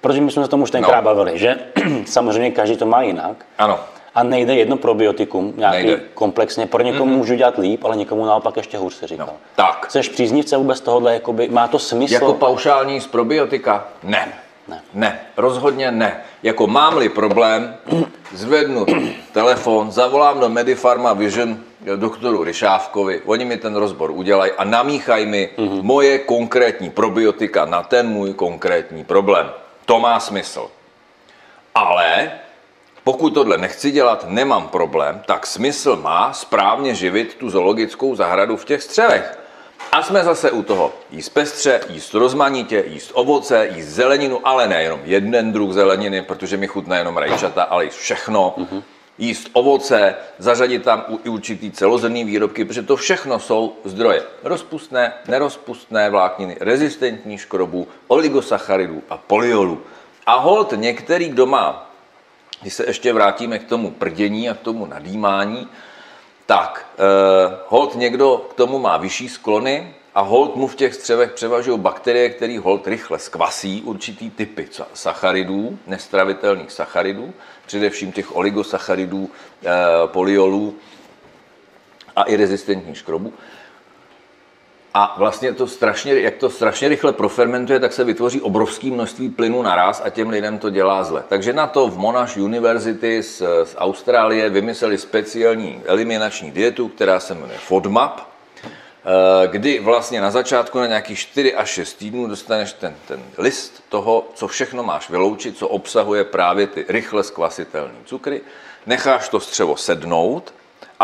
Protože 0.00 0.20
my 0.20 0.30
jsme 0.30 0.42
se 0.42 0.48
tomu 0.48 0.62
už 0.62 0.70
tenkrát 0.70 0.96
No. 0.96 1.02
bavili, 1.02 1.38
že 1.38 1.58
samozřejmě 2.06 2.50
každý 2.50 2.76
to 2.76 2.86
má 2.86 3.02
jinak. 3.02 3.46
Ano. 3.58 3.80
A 4.14 4.22
nejde 4.22 4.54
jedno 4.54 4.76
probiotikum 4.76 5.54
nějaký 5.56 5.76
Nejde. 5.76 6.00
komplexně. 6.14 6.66
Pro 6.66 6.82
někomu 6.82 7.12
mm-hmm. 7.12 7.16
můžu 7.16 7.34
dělat 7.34 7.58
líp, 7.58 7.84
ale 7.84 7.96
někomu 7.96 8.26
naopak 8.26 8.56
ještě 8.56 8.78
hůř 8.78 8.94
se 8.94 9.06
říkal. 9.06 9.26
No, 9.26 9.34
tak. 9.56 9.86
Jseš 9.90 10.08
příznivce 10.08 10.56
vůbec 10.56 10.80
tohohle, 10.80 11.14
jakoby, 11.14 11.48
má 11.48 11.68
to 11.68 11.78
smysl? 11.78 12.14
Jako 12.14 12.34
paušální 12.34 13.00
z 13.00 13.06
probiotika? 13.06 13.88
Ne. 14.02 14.32
Ne. 14.68 14.82
Ne, 14.94 15.20
rozhodně 15.36 15.90
ne. 15.90 16.20
Jako 16.42 16.66
mám-li 16.66 17.08
problém, 17.08 17.76
zvednu 18.32 18.86
telefon, 19.32 19.90
zavolám 19.90 20.40
do 20.40 20.48
Medifarma 20.48 21.12
Vision 21.12 21.58
doktoru 21.96 22.44
Ryšávkovi, 22.44 23.22
oni 23.24 23.44
mi 23.44 23.56
ten 23.56 23.76
rozbor 23.76 24.10
udělají 24.10 24.52
a 24.52 24.64
namíchají 24.64 25.26
mi 25.26 25.50
mm-hmm. 25.56 25.82
moje 25.82 26.18
konkrétní 26.18 26.90
probiotika 26.90 27.64
na 27.64 27.82
ten 27.82 28.08
můj 28.08 28.34
konkrétní 28.34 29.04
problém. 29.04 29.50
To 29.84 30.00
má 30.00 30.20
smysl. 30.20 30.70
Ale 31.74 32.32
pokud 33.04 33.34
tohle 33.34 33.58
nechci 33.58 33.90
dělat, 33.90 34.26
nemám 34.28 34.68
problém, 34.68 35.22
tak 35.26 35.46
smysl 35.46 35.96
má 35.96 36.32
správně 36.32 36.94
živit 36.94 37.34
tu 37.34 37.50
zoologickou 37.50 38.14
zahradu 38.14 38.56
v 38.56 38.64
těch 38.64 38.82
střevech. 38.82 39.38
A 39.92 40.02
jsme 40.02 40.24
zase 40.24 40.50
u 40.50 40.62
toho. 40.62 40.92
Jíst 41.10 41.28
pestře, 41.28 41.80
jíst 41.88 42.14
rozmanitě, 42.14 42.84
jíst 42.86 43.10
ovoce, 43.14 43.68
jíst 43.74 43.86
zeleninu, 43.86 44.40
ale 44.44 44.68
nejenom 44.68 45.00
jeden 45.04 45.52
druh 45.52 45.72
zeleniny, 45.72 46.22
protože 46.22 46.56
mi 46.56 46.66
chutná 46.66 46.96
jenom 46.96 47.16
rajčata, 47.16 47.62
ale 47.62 47.84
jíst 47.84 47.96
všechno. 47.96 48.54
Mm-hmm. 48.58 48.82
Jíst 49.18 49.50
ovoce, 49.52 50.14
zařadit 50.38 50.82
tam 50.82 51.04
i 51.24 51.28
určitý 51.28 51.70
celozrnný 51.70 52.24
výrobky, 52.24 52.64
protože 52.64 52.82
to 52.82 52.96
všechno 52.96 53.38
jsou 53.38 53.72
zdroje. 53.84 54.22
Rozpustné, 54.42 55.12
nerozpustné 55.28 56.10
vlákniny, 56.10 56.56
rezistentní 56.60 57.38
škrobů, 57.38 57.88
oligosacharidů 58.06 59.02
a 59.10 59.16
poliolů. 59.16 59.80
A 60.26 60.34
hold 60.34 60.72
některý, 60.76 61.28
kdo 61.28 61.46
má 61.46 61.93
když 62.60 62.74
se 62.74 62.86
ještě 62.86 63.12
vrátíme 63.12 63.58
k 63.58 63.68
tomu 63.68 63.90
prdění 63.90 64.50
a 64.50 64.54
k 64.54 64.60
tomu 64.60 64.86
nadýmání, 64.86 65.68
tak 66.46 66.86
eh, 66.98 67.56
hold 67.68 67.94
někdo 67.94 68.46
k 68.50 68.54
tomu 68.54 68.78
má 68.78 68.96
vyšší 68.96 69.28
sklony 69.28 69.94
a 70.14 70.20
hold 70.20 70.56
mu 70.56 70.66
v 70.66 70.76
těch 70.76 70.94
střevech 70.94 71.32
převažují 71.32 71.78
bakterie, 71.78 72.30
které 72.30 72.58
hold 72.58 72.86
rychle 72.86 73.18
skvasí 73.18 73.82
určitý 73.82 74.30
typy 74.30 74.68
sa- 74.72 74.86
sacharidů, 74.94 75.78
nestravitelných 75.86 76.72
sacharidů, 76.72 77.34
především 77.66 78.12
těch 78.12 78.36
oligosacharidů, 78.36 79.30
eh, 79.64 79.68
poliolů 80.06 80.74
a 82.16 82.22
i 82.22 82.36
rezistentních 82.36 82.98
škrobů. 82.98 83.32
A 84.96 85.14
vlastně 85.18 85.52
to 85.52 85.66
strašně, 85.66 86.20
jak 86.20 86.36
to 86.36 86.50
strašně 86.50 86.88
rychle 86.88 87.12
profermentuje, 87.12 87.80
tak 87.80 87.92
se 87.92 88.04
vytvoří 88.04 88.40
obrovské 88.40 88.90
množství 88.90 89.28
plynu 89.28 89.62
naraz 89.62 90.02
a 90.04 90.10
těm 90.10 90.28
lidem 90.28 90.58
to 90.58 90.70
dělá 90.70 91.04
zle. 91.04 91.24
Takže 91.28 91.52
na 91.52 91.66
to 91.66 91.88
v 91.88 91.98
Monash 91.98 92.36
University 92.36 93.22
z, 93.22 93.38
z 93.64 93.74
Austrálie 93.76 94.50
vymysleli 94.50 94.98
speciální 94.98 95.82
eliminační 95.84 96.50
dietu, 96.50 96.88
která 96.88 97.20
se 97.20 97.34
jmenuje 97.34 97.58
FODMAP, 97.58 98.20
eh, 98.20 99.48
kdy 99.48 99.80
vlastně 99.80 100.20
na 100.20 100.30
začátku 100.30 100.78
na 100.78 100.86
nějakých 100.86 101.18
4 101.18 101.54
až 101.54 101.70
6 101.70 101.94
týdnů 101.94 102.26
dostaneš 102.26 102.72
ten, 102.72 102.96
ten 103.08 103.22
list 103.38 103.84
toho, 103.88 104.26
co 104.34 104.48
všechno 104.48 104.82
máš 104.82 105.10
vyloučit, 105.10 105.58
co 105.58 105.68
obsahuje 105.68 106.24
právě 106.24 106.66
ty 106.66 106.84
rychle 106.88 107.24
skvasitelné 107.24 107.94
cukry, 108.04 108.40
necháš 108.86 109.28
to 109.28 109.40
střevo 109.40 109.76
sednout, 109.76 110.54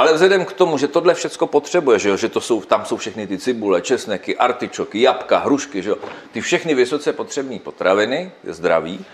ale 0.00 0.12
vzhledem 0.12 0.44
k 0.44 0.52
tomu, 0.52 0.78
že 0.78 0.88
tohle 0.88 1.14
všechno 1.14 1.46
potřebuje, 1.46 1.98
že, 1.98 2.08
jo, 2.08 2.16
že 2.16 2.28
to 2.28 2.40
jsou, 2.40 2.60
tam 2.60 2.84
jsou 2.84 2.96
všechny 2.96 3.26
ty 3.26 3.38
cibule, 3.38 3.80
česneky, 3.80 4.36
artičoky, 4.36 5.02
jabka, 5.02 5.38
hrušky, 5.38 5.82
že 5.82 5.90
jo, 5.90 5.96
ty 6.32 6.40
všechny 6.40 6.74
vysoce 6.74 7.12
potřebné 7.12 7.58
potraviny, 7.58 8.32
zdraví, 8.44 9.04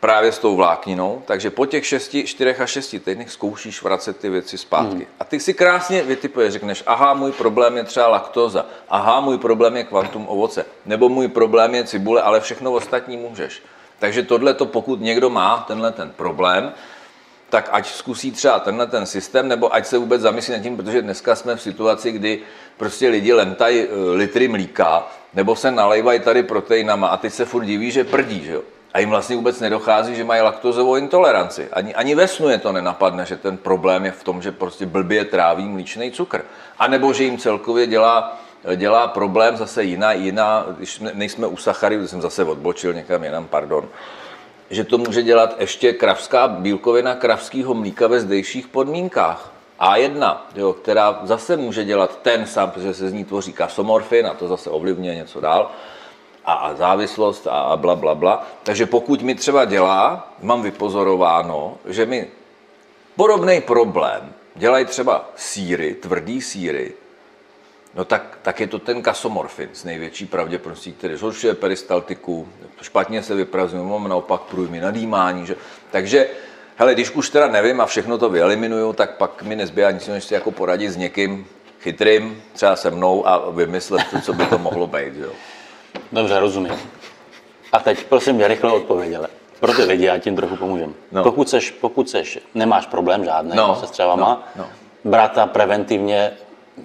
právě 0.00 0.32
s 0.32 0.38
tou 0.38 0.56
vlákninou, 0.56 1.22
takže 1.26 1.50
po 1.50 1.66
těch 1.66 1.86
6, 1.86 2.16
4 2.24 2.56
a 2.56 2.66
6 2.66 2.94
týdnech 3.04 3.30
zkoušíš 3.30 3.82
vracet 3.82 4.16
ty 4.16 4.28
věci 4.28 4.58
zpátky. 4.58 4.94
Hmm. 4.94 5.14
A 5.20 5.24
ty 5.24 5.40
si 5.40 5.54
krásně 5.54 6.02
vytipuješ, 6.02 6.52
řekneš, 6.52 6.82
aha, 6.86 7.14
můj 7.14 7.32
problém 7.32 7.76
je 7.76 7.84
třeba 7.84 8.08
laktóza, 8.08 8.66
aha, 8.88 9.20
můj 9.20 9.38
problém 9.38 9.76
je 9.76 9.84
kvantum 9.84 10.28
ovoce, 10.28 10.66
nebo 10.86 11.08
můj 11.08 11.28
problém 11.28 11.74
je 11.74 11.84
cibule, 11.84 12.22
ale 12.22 12.40
všechno 12.40 12.72
ostatní 12.72 13.16
můžeš. 13.16 13.62
Takže 13.98 14.22
tohle 14.22 14.54
to, 14.54 14.66
pokud 14.66 15.00
někdo 15.00 15.30
má 15.30 15.64
tenhle 15.66 15.92
ten 15.92 16.10
problém, 16.16 16.72
tak 17.50 17.68
ať 17.72 17.86
zkusí 17.86 18.32
třeba 18.32 18.58
tenhle 18.58 18.86
ten 18.86 19.06
systém, 19.06 19.48
nebo 19.48 19.74
ať 19.74 19.86
se 19.86 19.98
vůbec 19.98 20.22
zamyslí 20.22 20.54
nad 20.54 20.62
tím, 20.62 20.76
protože 20.76 21.02
dneska 21.02 21.34
jsme 21.34 21.56
v 21.56 21.62
situaci, 21.62 22.12
kdy 22.12 22.38
prostě 22.76 23.08
lidi 23.08 23.32
lemtají 23.32 23.80
eh, 23.80 24.14
litry 24.14 24.48
mlíka, 24.48 25.06
nebo 25.34 25.56
se 25.56 25.70
nalejvají 25.70 26.20
tady 26.20 26.42
proteinama 26.42 27.08
a 27.08 27.16
teď 27.16 27.32
se 27.32 27.44
furt 27.44 27.64
diví, 27.64 27.90
že 27.90 28.04
prdí, 28.04 28.44
že 28.44 28.52
jo. 28.52 28.62
A 28.92 29.00
jim 29.00 29.10
vlastně 29.10 29.36
vůbec 29.36 29.60
nedochází, 29.60 30.14
že 30.14 30.24
mají 30.24 30.42
laktozovou 30.42 30.96
intoleranci. 30.96 31.68
Ani, 31.72 31.94
ani 31.94 32.14
ve 32.14 32.28
snu 32.28 32.48
je 32.48 32.58
to 32.58 32.72
nenapadne, 32.72 33.26
že 33.26 33.36
ten 33.36 33.56
problém 33.56 34.04
je 34.04 34.10
v 34.10 34.24
tom, 34.24 34.42
že 34.42 34.52
prostě 34.52 34.86
blbě 34.86 35.24
tráví 35.24 35.64
mlíčný 35.68 36.10
cukr. 36.10 36.44
A 36.78 36.86
nebo 36.86 37.12
že 37.12 37.24
jim 37.24 37.38
celkově 37.38 37.86
dělá, 37.86 38.38
dělá 38.76 39.08
problém 39.08 39.56
zase 39.56 39.84
jiná, 39.84 40.12
jiná, 40.12 40.66
když 40.76 40.98
ne- 40.98 41.12
nejsme 41.14 41.46
u 41.46 41.56
sacharidů, 41.56 42.08
jsem 42.08 42.22
zase 42.22 42.44
odbočil 42.44 42.94
někam 42.94 43.24
jinam, 43.24 43.46
pardon, 43.46 43.88
že 44.70 44.84
to 44.84 44.98
může 44.98 45.22
dělat 45.22 45.56
ještě 45.58 45.92
kravská 45.92 46.48
bílkovina 46.48 47.14
kravského 47.14 47.74
mlíka 47.74 48.06
ve 48.06 48.20
zdejších 48.20 48.68
podmínkách. 48.68 49.52
A1, 49.80 50.36
jo, 50.54 50.72
která 50.72 51.20
zase 51.22 51.56
může 51.56 51.84
dělat 51.84 52.18
ten 52.22 52.46
sám, 52.46 52.70
protože 52.70 52.94
se 52.94 53.10
z 53.10 53.12
ní 53.12 53.24
tvoří 53.24 53.52
kasomorfin 53.52 54.26
a 54.26 54.34
to 54.34 54.48
zase 54.48 54.70
ovlivňuje 54.70 55.14
něco 55.14 55.40
dál 55.40 55.70
a, 56.44 56.52
a 56.52 56.74
závislost 56.74 57.46
a, 57.46 57.50
a 57.50 57.76
bla, 57.76 57.96
bla, 57.96 58.14
bla. 58.14 58.46
Takže 58.62 58.86
pokud 58.86 59.22
mi 59.22 59.34
třeba 59.34 59.64
dělá, 59.64 60.32
mám 60.42 60.62
vypozorováno, 60.62 61.76
že 61.86 62.06
mi 62.06 62.28
podobný 63.16 63.60
problém 63.60 64.32
dělají 64.54 64.84
třeba 64.84 65.30
síry, 65.36 65.94
tvrdý 65.94 66.40
síry, 66.40 66.92
No 67.94 68.04
tak, 68.04 68.38
tak 68.42 68.60
je 68.60 68.66
to 68.66 68.78
ten 68.78 69.02
kasomorfin 69.02 69.68
s 69.72 69.84
největší 69.84 70.26
pravděpodobností, 70.26 70.92
který 70.92 71.16
zhoršuje 71.16 71.54
peristaltiku, 71.54 72.48
špatně 72.82 73.22
se 73.22 73.34
vyprazuje, 73.34 73.82
mám 73.82 74.08
naopak 74.08 74.40
průjmy 74.40 74.80
nadýmání. 74.80 75.46
Že? 75.46 75.56
Takže, 75.90 76.26
hele, 76.76 76.94
když 76.94 77.10
už 77.10 77.30
teda 77.30 77.48
nevím 77.48 77.80
a 77.80 77.86
všechno 77.86 78.18
to 78.18 78.28
vyeliminuju, 78.28 78.92
tak 78.92 79.16
pak 79.16 79.42
mi 79.42 79.56
nezbývá 79.56 79.90
nic, 79.90 80.08
než 80.08 80.24
si 80.24 80.34
jako 80.34 80.50
poradit 80.50 80.90
s 80.90 80.96
někým 80.96 81.46
chytrým, 81.80 82.42
třeba 82.52 82.76
se 82.76 82.90
mnou 82.90 83.28
a 83.28 83.50
vymyslet, 83.50 84.06
co 84.22 84.32
by 84.32 84.46
to 84.46 84.58
mohlo 84.58 84.86
být. 84.86 85.12
Jo? 85.16 85.30
Dobře, 86.12 86.40
rozumím. 86.40 86.72
A 87.72 87.78
teď 87.80 88.04
prosím 88.04 88.34
mě 88.34 88.48
rychle 88.48 88.72
odpověděle. 88.72 89.28
Pro 89.60 89.72
ty 89.74 89.82
lidi, 89.84 90.04
já 90.04 90.18
tím 90.18 90.36
trochu 90.36 90.56
pomůžem. 90.56 90.94
No. 91.12 91.22
Pokud, 91.22 91.48
seš, 91.48 91.70
pokud 91.70 92.10
seš, 92.10 92.38
nemáš 92.54 92.86
problém 92.86 93.24
žádný 93.24 93.52
No, 93.54 93.76
se 93.80 93.86
střevama, 93.86 94.42
no, 94.56 94.62
no. 94.62 94.68
brata 95.10 95.46
preventivně 95.46 96.30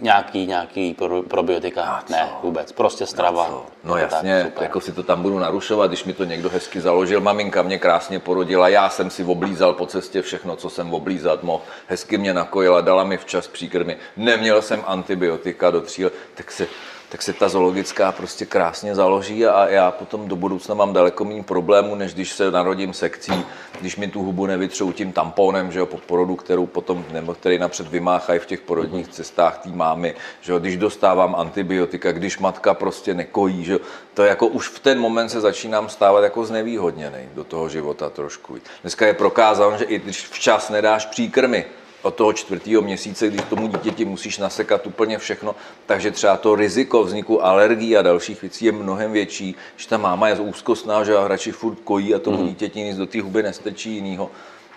nějaký, 0.02 0.48
nějaký 0.48 0.94
pro, 0.94 1.24
probiotika, 1.24 2.04
ne, 2.10 2.30
vůbec, 2.44 2.72
prostě 2.72 3.06
strava. 3.06 3.50
No 3.84 3.94
Tak, 3.94 4.02
jasně, 4.02 4.44
super. 4.46 4.64
jako 4.64 4.80
si 4.82 4.92
to 4.92 5.04
tam 5.04 5.22
budu 5.22 5.40
narušovat, 5.40 5.90
když 5.90 6.04
mi 6.04 6.14
to 6.14 6.24
někdo 6.24 6.50
hezky 6.50 6.82
založil. 6.82 7.22
Maminka 7.22 7.62
mě 7.62 7.80
krásně 7.80 8.20
porodila, 8.20 8.70
já 8.70 8.90
jsem 8.90 9.10
si 9.10 9.24
oblízal 9.24 9.74
po 9.74 9.86
cestě 9.86 10.22
všechno, 10.22 10.56
co 10.56 10.70
jsem 10.70 10.94
oblízat 10.94 11.44
mohl. 11.44 11.64
Hezky 11.88 12.18
mě 12.18 12.34
nakojila, 12.34 12.82
dala 12.82 13.04
mi 13.04 13.18
včas 13.18 13.48
příkrmy. 13.48 13.98
Neměl 14.18 14.62
jsem 14.62 14.84
antibiotika 14.88 15.72
do 15.72 15.82
tří 15.82 16.04
let, 16.04 16.14
tak 16.36 16.52
se 16.52 16.68
tak 17.14 17.22
se 17.22 17.34
ta 17.34 17.50
zoologická 17.50 18.12
prostě 18.12 18.46
krásně 18.46 18.96
založí 18.96 19.46
a 19.46 19.70
já 19.70 19.92
potom 19.92 20.28
do 20.28 20.36
budoucna 20.36 20.76
mám 20.76 20.94
daleko 20.94 21.26
méně 21.26 21.44
problémů, 21.44 21.96
než 21.96 22.14
když 22.14 22.32
se 22.32 22.52
narodím 22.52 22.94
sekcí, 22.94 23.46
když 23.80 23.96
mi 23.98 24.08
tu 24.08 24.24
hubu 24.24 24.46
nevytřou 24.46 24.92
tím 24.92 25.12
tamponem, 25.12 25.72
že 25.72 25.80
jo, 25.80 25.86
po 25.86 25.98
porodu, 25.98 26.36
kterou 26.36 26.66
potom, 26.66 27.06
nebo 27.12 27.34
který 27.34 27.60
napřed 27.60 27.88
vymáchají 27.88 28.40
v 28.40 28.46
těch 28.46 28.62
porodních 28.62 29.08
cestách 29.08 29.58
té 29.58 29.70
mámy, 29.70 30.16
že 30.42 30.52
jo, 30.52 30.60
když 30.60 30.78
dostávám 30.78 31.36
antibiotika, 31.36 32.12
když 32.12 32.40
matka 32.40 32.74
prostě 32.74 33.14
nekojí, 33.14 33.64
že 33.64 33.74
jo, 33.74 33.80
to 34.14 34.24
jako 34.24 34.48
už 34.48 34.68
v 34.68 34.80
ten 34.80 35.00
moment 35.00 35.30
se 35.30 35.42
začínám 35.42 35.90
stávat 35.90 36.24
jako 36.24 36.46
znevýhodněný 36.46 37.30
do 37.34 37.44
toho 37.44 37.70
života 37.70 38.10
trošku. 38.10 38.58
Dneska 38.82 39.08
je 39.08 39.14
prokázáno, 39.14 39.78
že 39.78 39.86
i 39.86 40.00
když 40.00 40.26
včas 40.26 40.70
nedáš 40.70 41.06
příkrmy, 41.06 41.66
od 42.04 42.16
toho 42.16 42.34
čtvrtého 42.34 42.82
měsíce, 42.82 43.28
když 43.28 43.42
tomu 43.42 43.68
dítěti 43.68 44.06
musíš 44.06 44.38
nasekat 44.38 44.88
úplně 44.88 45.18
všechno, 45.18 45.56
takže 45.86 46.12
třeba 46.12 46.38
to 46.38 46.56
riziko 46.56 47.04
vzniku 47.04 47.46
alergií 47.46 47.98
a 47.98 48.02
dalších 48.02 48.42
věcí 48.42 48.66
je 48.66 48.72
mnohem 48.72 49.12
větší, 49.12 49.56
že 49.78 49.88
ta 49.88 49.98
máma 49.98 50.28
je 50.28 50.40
úzkostná, 50.40 51.04
že 51.04 51.14
radši 51.28 51.52
furt 51.52 51.78
kojí 51.84 52.16
a 52.16 52.20
tomu 52.20 52.38
mm. 52.38 52.48
dítěti 52.48 52.82
nic 52.82 52.98
do 52.98 53.06
té 53.06 53.22
huby 53.22 53.44
nestečí 53.44 53.96
jinýho. 53.96 54.32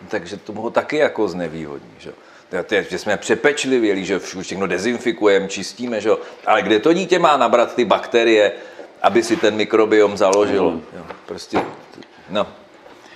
Takže 0.09 0.37
to 0.37 0.53
ho 0.53 0.71
taky 0.71 0.97
jako 0.97 1.29
znevýhodní. 1.29 1.91
Že? 1.99 2.13
že 2.91 2.99
jsme 2.99 3.17
přepečlivěli, 3.17 4.05
že 4.05 4.19
všechno 4.19 4.67
dezinfikujeme, 4.67 5.49
čistíme, 5.49 6.01
že? 6.01 6.11
ale 6.47 6.63
kde 6.63 6.79
to 6.79 6.93
dítě 6.93 7.19
má 7.19 7.37
nabrat 7.37 7.75
ty 7.75 7.85
bakterie, 7.85 8.53
aby 9.03 9.23
si 9.23 9.37
ten 9.37 9.57
mikrobiom 9.57 10.17
založilo. 10.17 10.71
Mm. 10.71 10.83
Jo, 10.97 11.03
prostě, 11.27 11.63
no. 12.31 12.47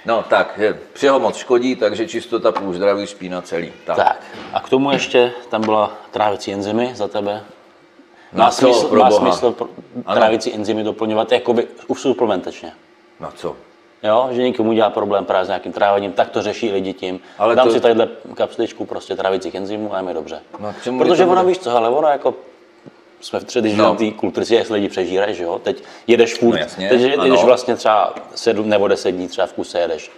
No 0.07 0.25
tak, 0.29 0.61
všeho 0.93 1.21
moc 1.21 1.37
škodí, 1.37 1.77
takže 1.77 2.09
čistota 2.09 2.53
půl 2.53 2.73
zdraví 2.73 3.07
špína 3.07 3.43
celý. 3.43 3.73
Tak. 3.87 3.97
tak. 3.97 4.21
A 4.53 4.61
k 4.61 4.69
tomu 4.69 4.91
ještě 4.91 5.33
tam 5.49 5.61
byla 5.61 5.93
trávicí 6.11 6.53
enzymy 6.53 6.91
za 6.95 7.09
tebe. 7.09 7.45
Má 8.33 8.45
Na 8.45 8.51
co, 8.51 8.57
smysl, 8.67 8.89
pro 8.89 9.01
má 9.01 9.11
smysl 9.11 9.53
pro- 9.53 9.69
trávicí 10.15 10.55
enzymy 10.55 10.85
doplňovat 10.85 11.33
jakoby 11.33 11.69
už 11.87 12.01
suplementačně. 12.01 12.73
Na 13.21 13.31
co? 13.31 13.57
Jo, 14.03 14.29
že 14.31 14.43
někomu 14.43 14.73
dělá 14.73 14.91
problém 14.91 15.25
právě 15.25 15.45
s 15.45 15.49
nějakým 15.49 15.73
trávením, 15.73 16.13
tak 16.13 16.31
to 16.31 16.43
řeší 16.43 16.73
lidi 16.73 16.93
tím. 16.93 17.21
Ale 17.39 17.57
Dám 17.57 17.67
to- 17.67 17.73
si 17.73 17.81
tadyhle 17.81 18.09
kapsličku 18.35 18.85
prostě 18.85 19.17
trávicích 19.17 19.55
enzymů 19.55 19.95
a 19.95 19.97
je 19.97 20.03
mi 20.03 20.15
dobře. 20.15 20.41
No, 20.59 20.75
Protože 20.99 21.25
bylo? 21.25 21.45
víš 21.45 21.59
co, 21.59 21.77
ale 21.77 21.89
ono 21.89 22.09
jako 22.09 22.35
jsme 23.21 23.41
v 23.41 23.45
třetí, 23.45 23.73
No. 23.77 23.97
no. 24.01 24.11
kulturici, 24.17 24.55
jak 24.55 24.67
se 24.67 24.75
lidi 24.75 24.89
přežírají, 24.89 25.35
že 25.35 25.45
jo? 25.45 25.59
Teď 25.59 25.83
jedeš 26.07 26.35
furt, 26.35 26.55
No 26.55 26.61
jasně, 26.61 26.89
teď 26.89 27.01
jedeš 27.01 27.19
ano. 27.19 27.43
vlastně 27.47 27.77
třeba 27.77 28.15
sedm 28.35 28.69
nebo 28.69 28.89
deset 28.89 29.11
dní 29.13 29.29
třeba 29.29 29.47
v 29.47 29.53
kuse 29.53 29.79
jedeš 29.81 30.11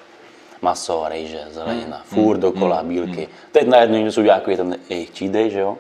maso, 0.63 1.05
rejže, 1.09 1.41
zelenina, 1.51 2.03
Hmm. 2.11 2.25
furt 2.25 2.39
dokola, 2.39 2.83
bílky. 2.83 3.29
Teď 3.53 3.67
najednou 3.67 3.99
něco 3.99 4.21
udělá 4.21 4.37
takový 4.37 4.57
ten 4.57 4.77
jejich 4.89 5.11
cheat 5.19 5.31
day, 5.33 5.51
že 5.51 5.61
jo? 5.61 5.77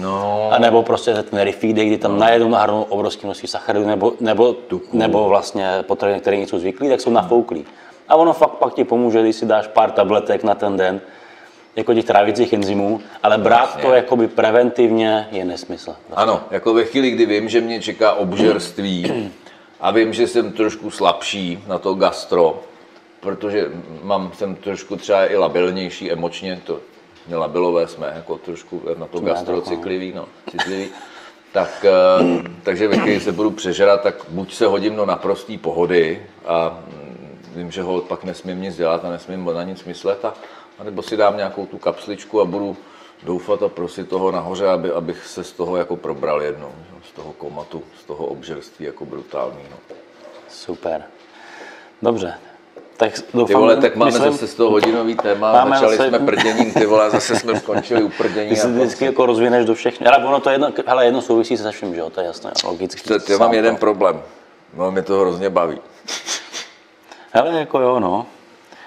No, 0.00 0.48
A 0.52 0.58
nebo 0.58 0.82
prostě 0.82 1.14
ten 1.14 1.38
refeed 1.40 1.76
day, 1.76 1.86
kdy 1.86 1.98
tam 1.98 2.18
najednou 2.18 2.48
nahrnou 2.48 2.82
obrovské 2.82 3.26
množství 3.26 3.48
sacharidů, 3.48 3.86
nebo, 3.86 4.12
nebo, 4.20 4.56
nebo 4.92 5.28
vlastně 5.28 5.68
potraviny, 5.82 6.20
které 6.20 6.36
nejsou 6.36 6.58
zvyklí, 6.58 6.88
tak 6.88 7.00
jsou 7.00 7.10
nafouklí. 7.10 7.64
A 8.08 8.16
ono 8.16 8.32
fakt 8.32 8.50
pak 8.50 8.74
ti 8.74 8.84
pomůže, 8.84 9.22
když 9.22 9.36
si 9.36 9.46
dáš 9.46 9.66
pár 9.66 9.90
tabletek 9.90 10.42
na 10.44 10.54
ten 10.54 10.76
den, 10.76 11.00
jako 11.76 11.94
těch 11.94 12.04
trávicích 12.04 12.52
enzymů, 12.52 13.00
ale 13.22 13.38
brát 13.38 13.80
to 13.80 13.94
jakoby 13.94 14.28
preventivně 14.28 15.28
je 15.30 15.44
nesmysl. 15.44 15.96
ano, 16.14 16.42
jako 16.50 16.74
ve 16.74 16.84
chvíli, 16.84 17.10
kdy 17.10 17.26
vím, 17.26 17.48
že 17.48 17.60
mě 17.60 17.80
čeká 17.80 18.12
obžerství 18.12 19.30
a 19.80 19.90
vím, 19.90 20.12
že 20.12 20.26
jsem 20.26 20.52
trošku 20.52 20.90
slabší 20.90 21.64
na 21.66 21.78
to 21.78 21.94
gastro, 21.94 22.62
protože 23.20 23.66
mám, 24.02 24.30
jsem 24.34 24.54
trošku 24.54 24.96
třeba 24.96 25.26
i 25.32 25.36
labilnější 25.36 26.12
emočně, 26.12 26.60
to 26.64 26.80
my 27.28 27.36
labilové 27.36 27.88
jsme 27.88 28.12
jako 28.16 28.38
trošku 28.38 28.82
na 28.98 29.06
to 29.06 29.20
gastro 29.20 29.60
citliví, 29.60 30.12
no, 30.16 30.26
citlivý. 30.50 30.88
Tak, 31.52 31.84
eh, 31.84 32.48
takže 32.62 32.88
ve 32.88 32.98
chvíli 32.98 33.20
se 33.20 33.32
budu 33.32 33.50
přežrat, 33.50 34.02
tak 34.02 34.14
buď 34.28 34.54
se 34.54 34.66
hodím 34.66 34.96
do 34.96 35.06
naprostý 35.06 35.58
pohody 35.58 36.22
a 36.46 36.78
mm, 36.86 37.38
vím, 37.54 37.70
že 37.70 37.82
ho 37.82 38.00
pak 38.00 38.24
nesmím 38.24 38.62
nic 38.62 38.76
dělat 38.76 39.04
a 39.04 39.10
nesmím 39.10 39.50
na 39.54 39.62
nic 39.62 39.84
myslet, 39.84 40.24
a, 40.24 40.34
nebo 40.84 41.02
si 41.02 41.16
dám 41.16 41.36
nějakou 41.36 41.66
tu 41.66 41.78
kapsličku 41.78 42.40
a 42.40 42.44
budu 42.44 42.76
doufat 43.22 43.62
a 43.62 43.68
prosit 43.68 44.08
toho 44.08 44.30
nahoře, 44.30 44.68
aby, 44.68 44.90
abych 44.92 45.26
se 45.26 45.44
z 45.44 45.52
toho 45.52 45.76
jako 45.76 45.96
probral 45.96 46.42
jednou, 46.42 46.72
z 47.08 47.12
toho 47.12 47.32
komatu, 47.32 47.82
z 48.00 48.04
toho 48.04 48.26
obžerství 48.26 48.86
jako 48.86 49.04
brutálního. 49.04 49.78
Super. 50.48 51.04
Dobře. 52.02 52.34
Tak 52.96 53.12
doufám, 53.34 53.46
Ty 53.46 53.54
vole, 53.54 53.76
tak 53.76 53.96
máme 53.96 54.10
myslím, 54.12 54.32
zase 54.32 54.46
z 54.46 54.54
toho 54.54 54.70
hodinový 54.70 55.14
téma, 55.14 55.52
Máme 55.52 55.76
začali 55.76 55.96
zase- 55.96 56.08
jsme 56.08 56.18
prděním, 56.18 56.72
ty 56.72 56.86
vole, 56.86 57.06
a 57.06 57.10
zase 57.10 57.36
jsme 57.36 57.60
skončili 57.60 58.02
u 58.02 58.08
prdění. 58.08 58.48
Ty 58.50 58.56
se 58.56 58.66
a 58.66 58.70
vždycky 58.70 59.04
jako 59.04 59.26
rozvineš 59.26 59.64
do 59.66 59.74
všech. 59.74 60.06
Ale 60.06 60.24
ono 60.24 60.40
to 60.40 60.50
jedno, 60.50 60.72
hele, 60.86 61.04
jedno 61.04 61.22
souvisí 61.22 61.56
se 61.56 61.70
vším, 61.70 61.94
že 61.94 62.00
jo, 62.00 62.10
to 62.10 62.20
je 62.20 62.26
jasné, 62.26 62.52
logicky. 62.64 63.08
To, 63.08 63.32
já 63.32 63.38
mám 63.38 63.50
to. 63.50 63.56
jeden 63.56 63.76
problém. 63.76 64.22
No, 64.74 64.90
mě 64.90 65.02
to 65.02 65.18
hrozně 65.20 65.50
baví. 65.50 65.78
Hele, 67.32 67.58
jako 67.58 67.80
jo, 67.80 68.00
no. 68.00 68.26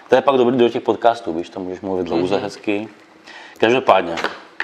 To 0.09 0.15
je 0.15 0.21
pak 0.21 0.35
dobrý 0.35 0.57
do 0.57 0.69
těch 0.69 0.81
podcastů, 0.81 1.33
víš, 1.33 1.49
to 1.49 1.59
můžeš 1.59 1.81
mluvit 1.81 2.03
dlouze, 2.05 2.35
Mhm. 2.35 2.43
hezky. 2.43 2.87
Každopádně, 3.57 4.15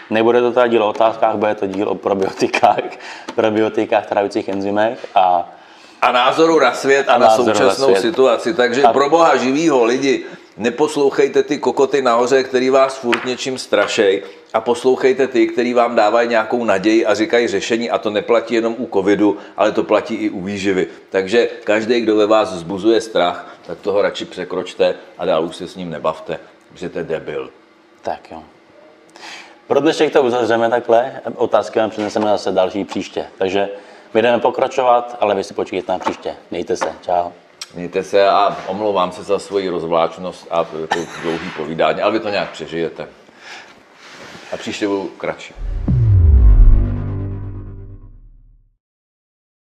nebude 0.10 0.41
to 0.41 0.51
teda 0.51 0.67
díl 0.67 0.84
o 0.84 0.89
otázkách, 0.89 1.36
bude 1.36 1.55
to 1.55 1.67
díl 1.67 1.89
o 1.89 1.95
probiotikách, 1.95 2.79
probiotikách, 3.36 4.05
trávicích 4.05 4.47
enzymech 4.49 5.08
a 5.15 5.51
A 6.01 6.12
názoru 6.12 6.60
na 6.60 6.73
svět 6.73 7.10
a, 7.10 7.13
A 7.13 7.17
na 7.17 7.25
na 7.27 7.36
současnou 7.36 7.88
svět. 7.88 8.01
situaci. 8.01 8.53
Takže 8.53 8.84
A- 8.84 8.93
pro 8.93 9.10
boha 9.10 9.36
živýho 9.36 9.84
lidi, 9.84 10.23
neposlouchejte 10.58 11.43
ty 11.43 11.58
kokoty 11.58 12.01
nahoře, 12.01 12.43
který 12.43 12.69
vás 12.69 12.97
furt 12.97 13.25
něčím 13.25 13.58
strašej 13.58 14.23
a 14.53 14.62
poslouchejte 14.62 15.27
ty, 15.27 15.47
který 15.47 15.73
vám 15.73 15.95
dávají 15.95 16.29
nějakou 16.29 16.63
naději 16.63 17.05
a 17.05 17.13
říkají 17.13 17.47
řešení 17.47 17.89
a 17.89 17.97
to 17.97 18.10
neplatí 18.10 18.55
jenom 18.55 18.75
u 18.77 18.89
covidu, 18.93 19.38
ale 19.58 19.71
to 19.71 19.84
platí 19.84 20.15
i 20.15 20.29
u 20.29 20.41
výživy. 20.41 20.88
Takže 21.10 21.49
každý, 21.63 22.01
kdo 22.01 22.15
ve 22.15 22.25
vás 22.25 22.53
vzbuzuje 22.53 23.01
strach, 23.01 23.54
tak 23.67 23.80
toho 23.80 24.01
radši 24.01 24.25
překročte 24.25 24.95
a 25.17 25.25
dál 25.25 25.45
už 25.45 25.56
se 25.56 25.67
s 25.67 25.75
ním 25.75 25.89
nebavte, 25.89 26.39
že 26.75 26.89
to 26.89 26.97
je 26.97 27.04
debil. 27.04 27.49
tak 28.01 28.32
jo. 28.32 28.43
Pro 29.67 29.80
dnešek 29.80 30.13
to 30.13 30.23
uzavřeme 30.23 30.69
takhle, 30.69 31.21
otázky 31.36 31.80
vám 31.80 31.89
přineseme 31.89 32.25
zase 32.25 32.51
další 32.51 32.86
příště. 32.86 33.25
Takže 33.38 33.69
my 34.13 34.21
jdeme 34.21 34.39
pokračovat, 34.39 35.17
ale 35.19 35.36
vy 35.36 35.43
si 35.43 35.54
počkejte 35.54 35.91
na 35.91 35.99
příště. 35.99 36.36
Mějte 36.51 36.78
se, 36.78 36.93
čau. 37.01 37.30
Mějte 37.73 38.04
se 38.04 38.30
a 38.30 38.58
omlouvám 38.67 39.12
se 39.12 39.23
za 39.23 39.39
svoji 39.39 39.69
rozvláčnost 39.69 40.47
a 40.49 40.63
to 40.63 40.78
dlouhý 41.21 41.49
povídání, 41.58 42.01
ale 42.01 42.12
vy 42.12 42.19
to 42.19 42.30
nějak 42.30 42.51
přežijete. 42.51 43.08
A 44.54 44.58
příště 44.58 44.88
budou 44.88 45.08
kratší. 45.08 45.54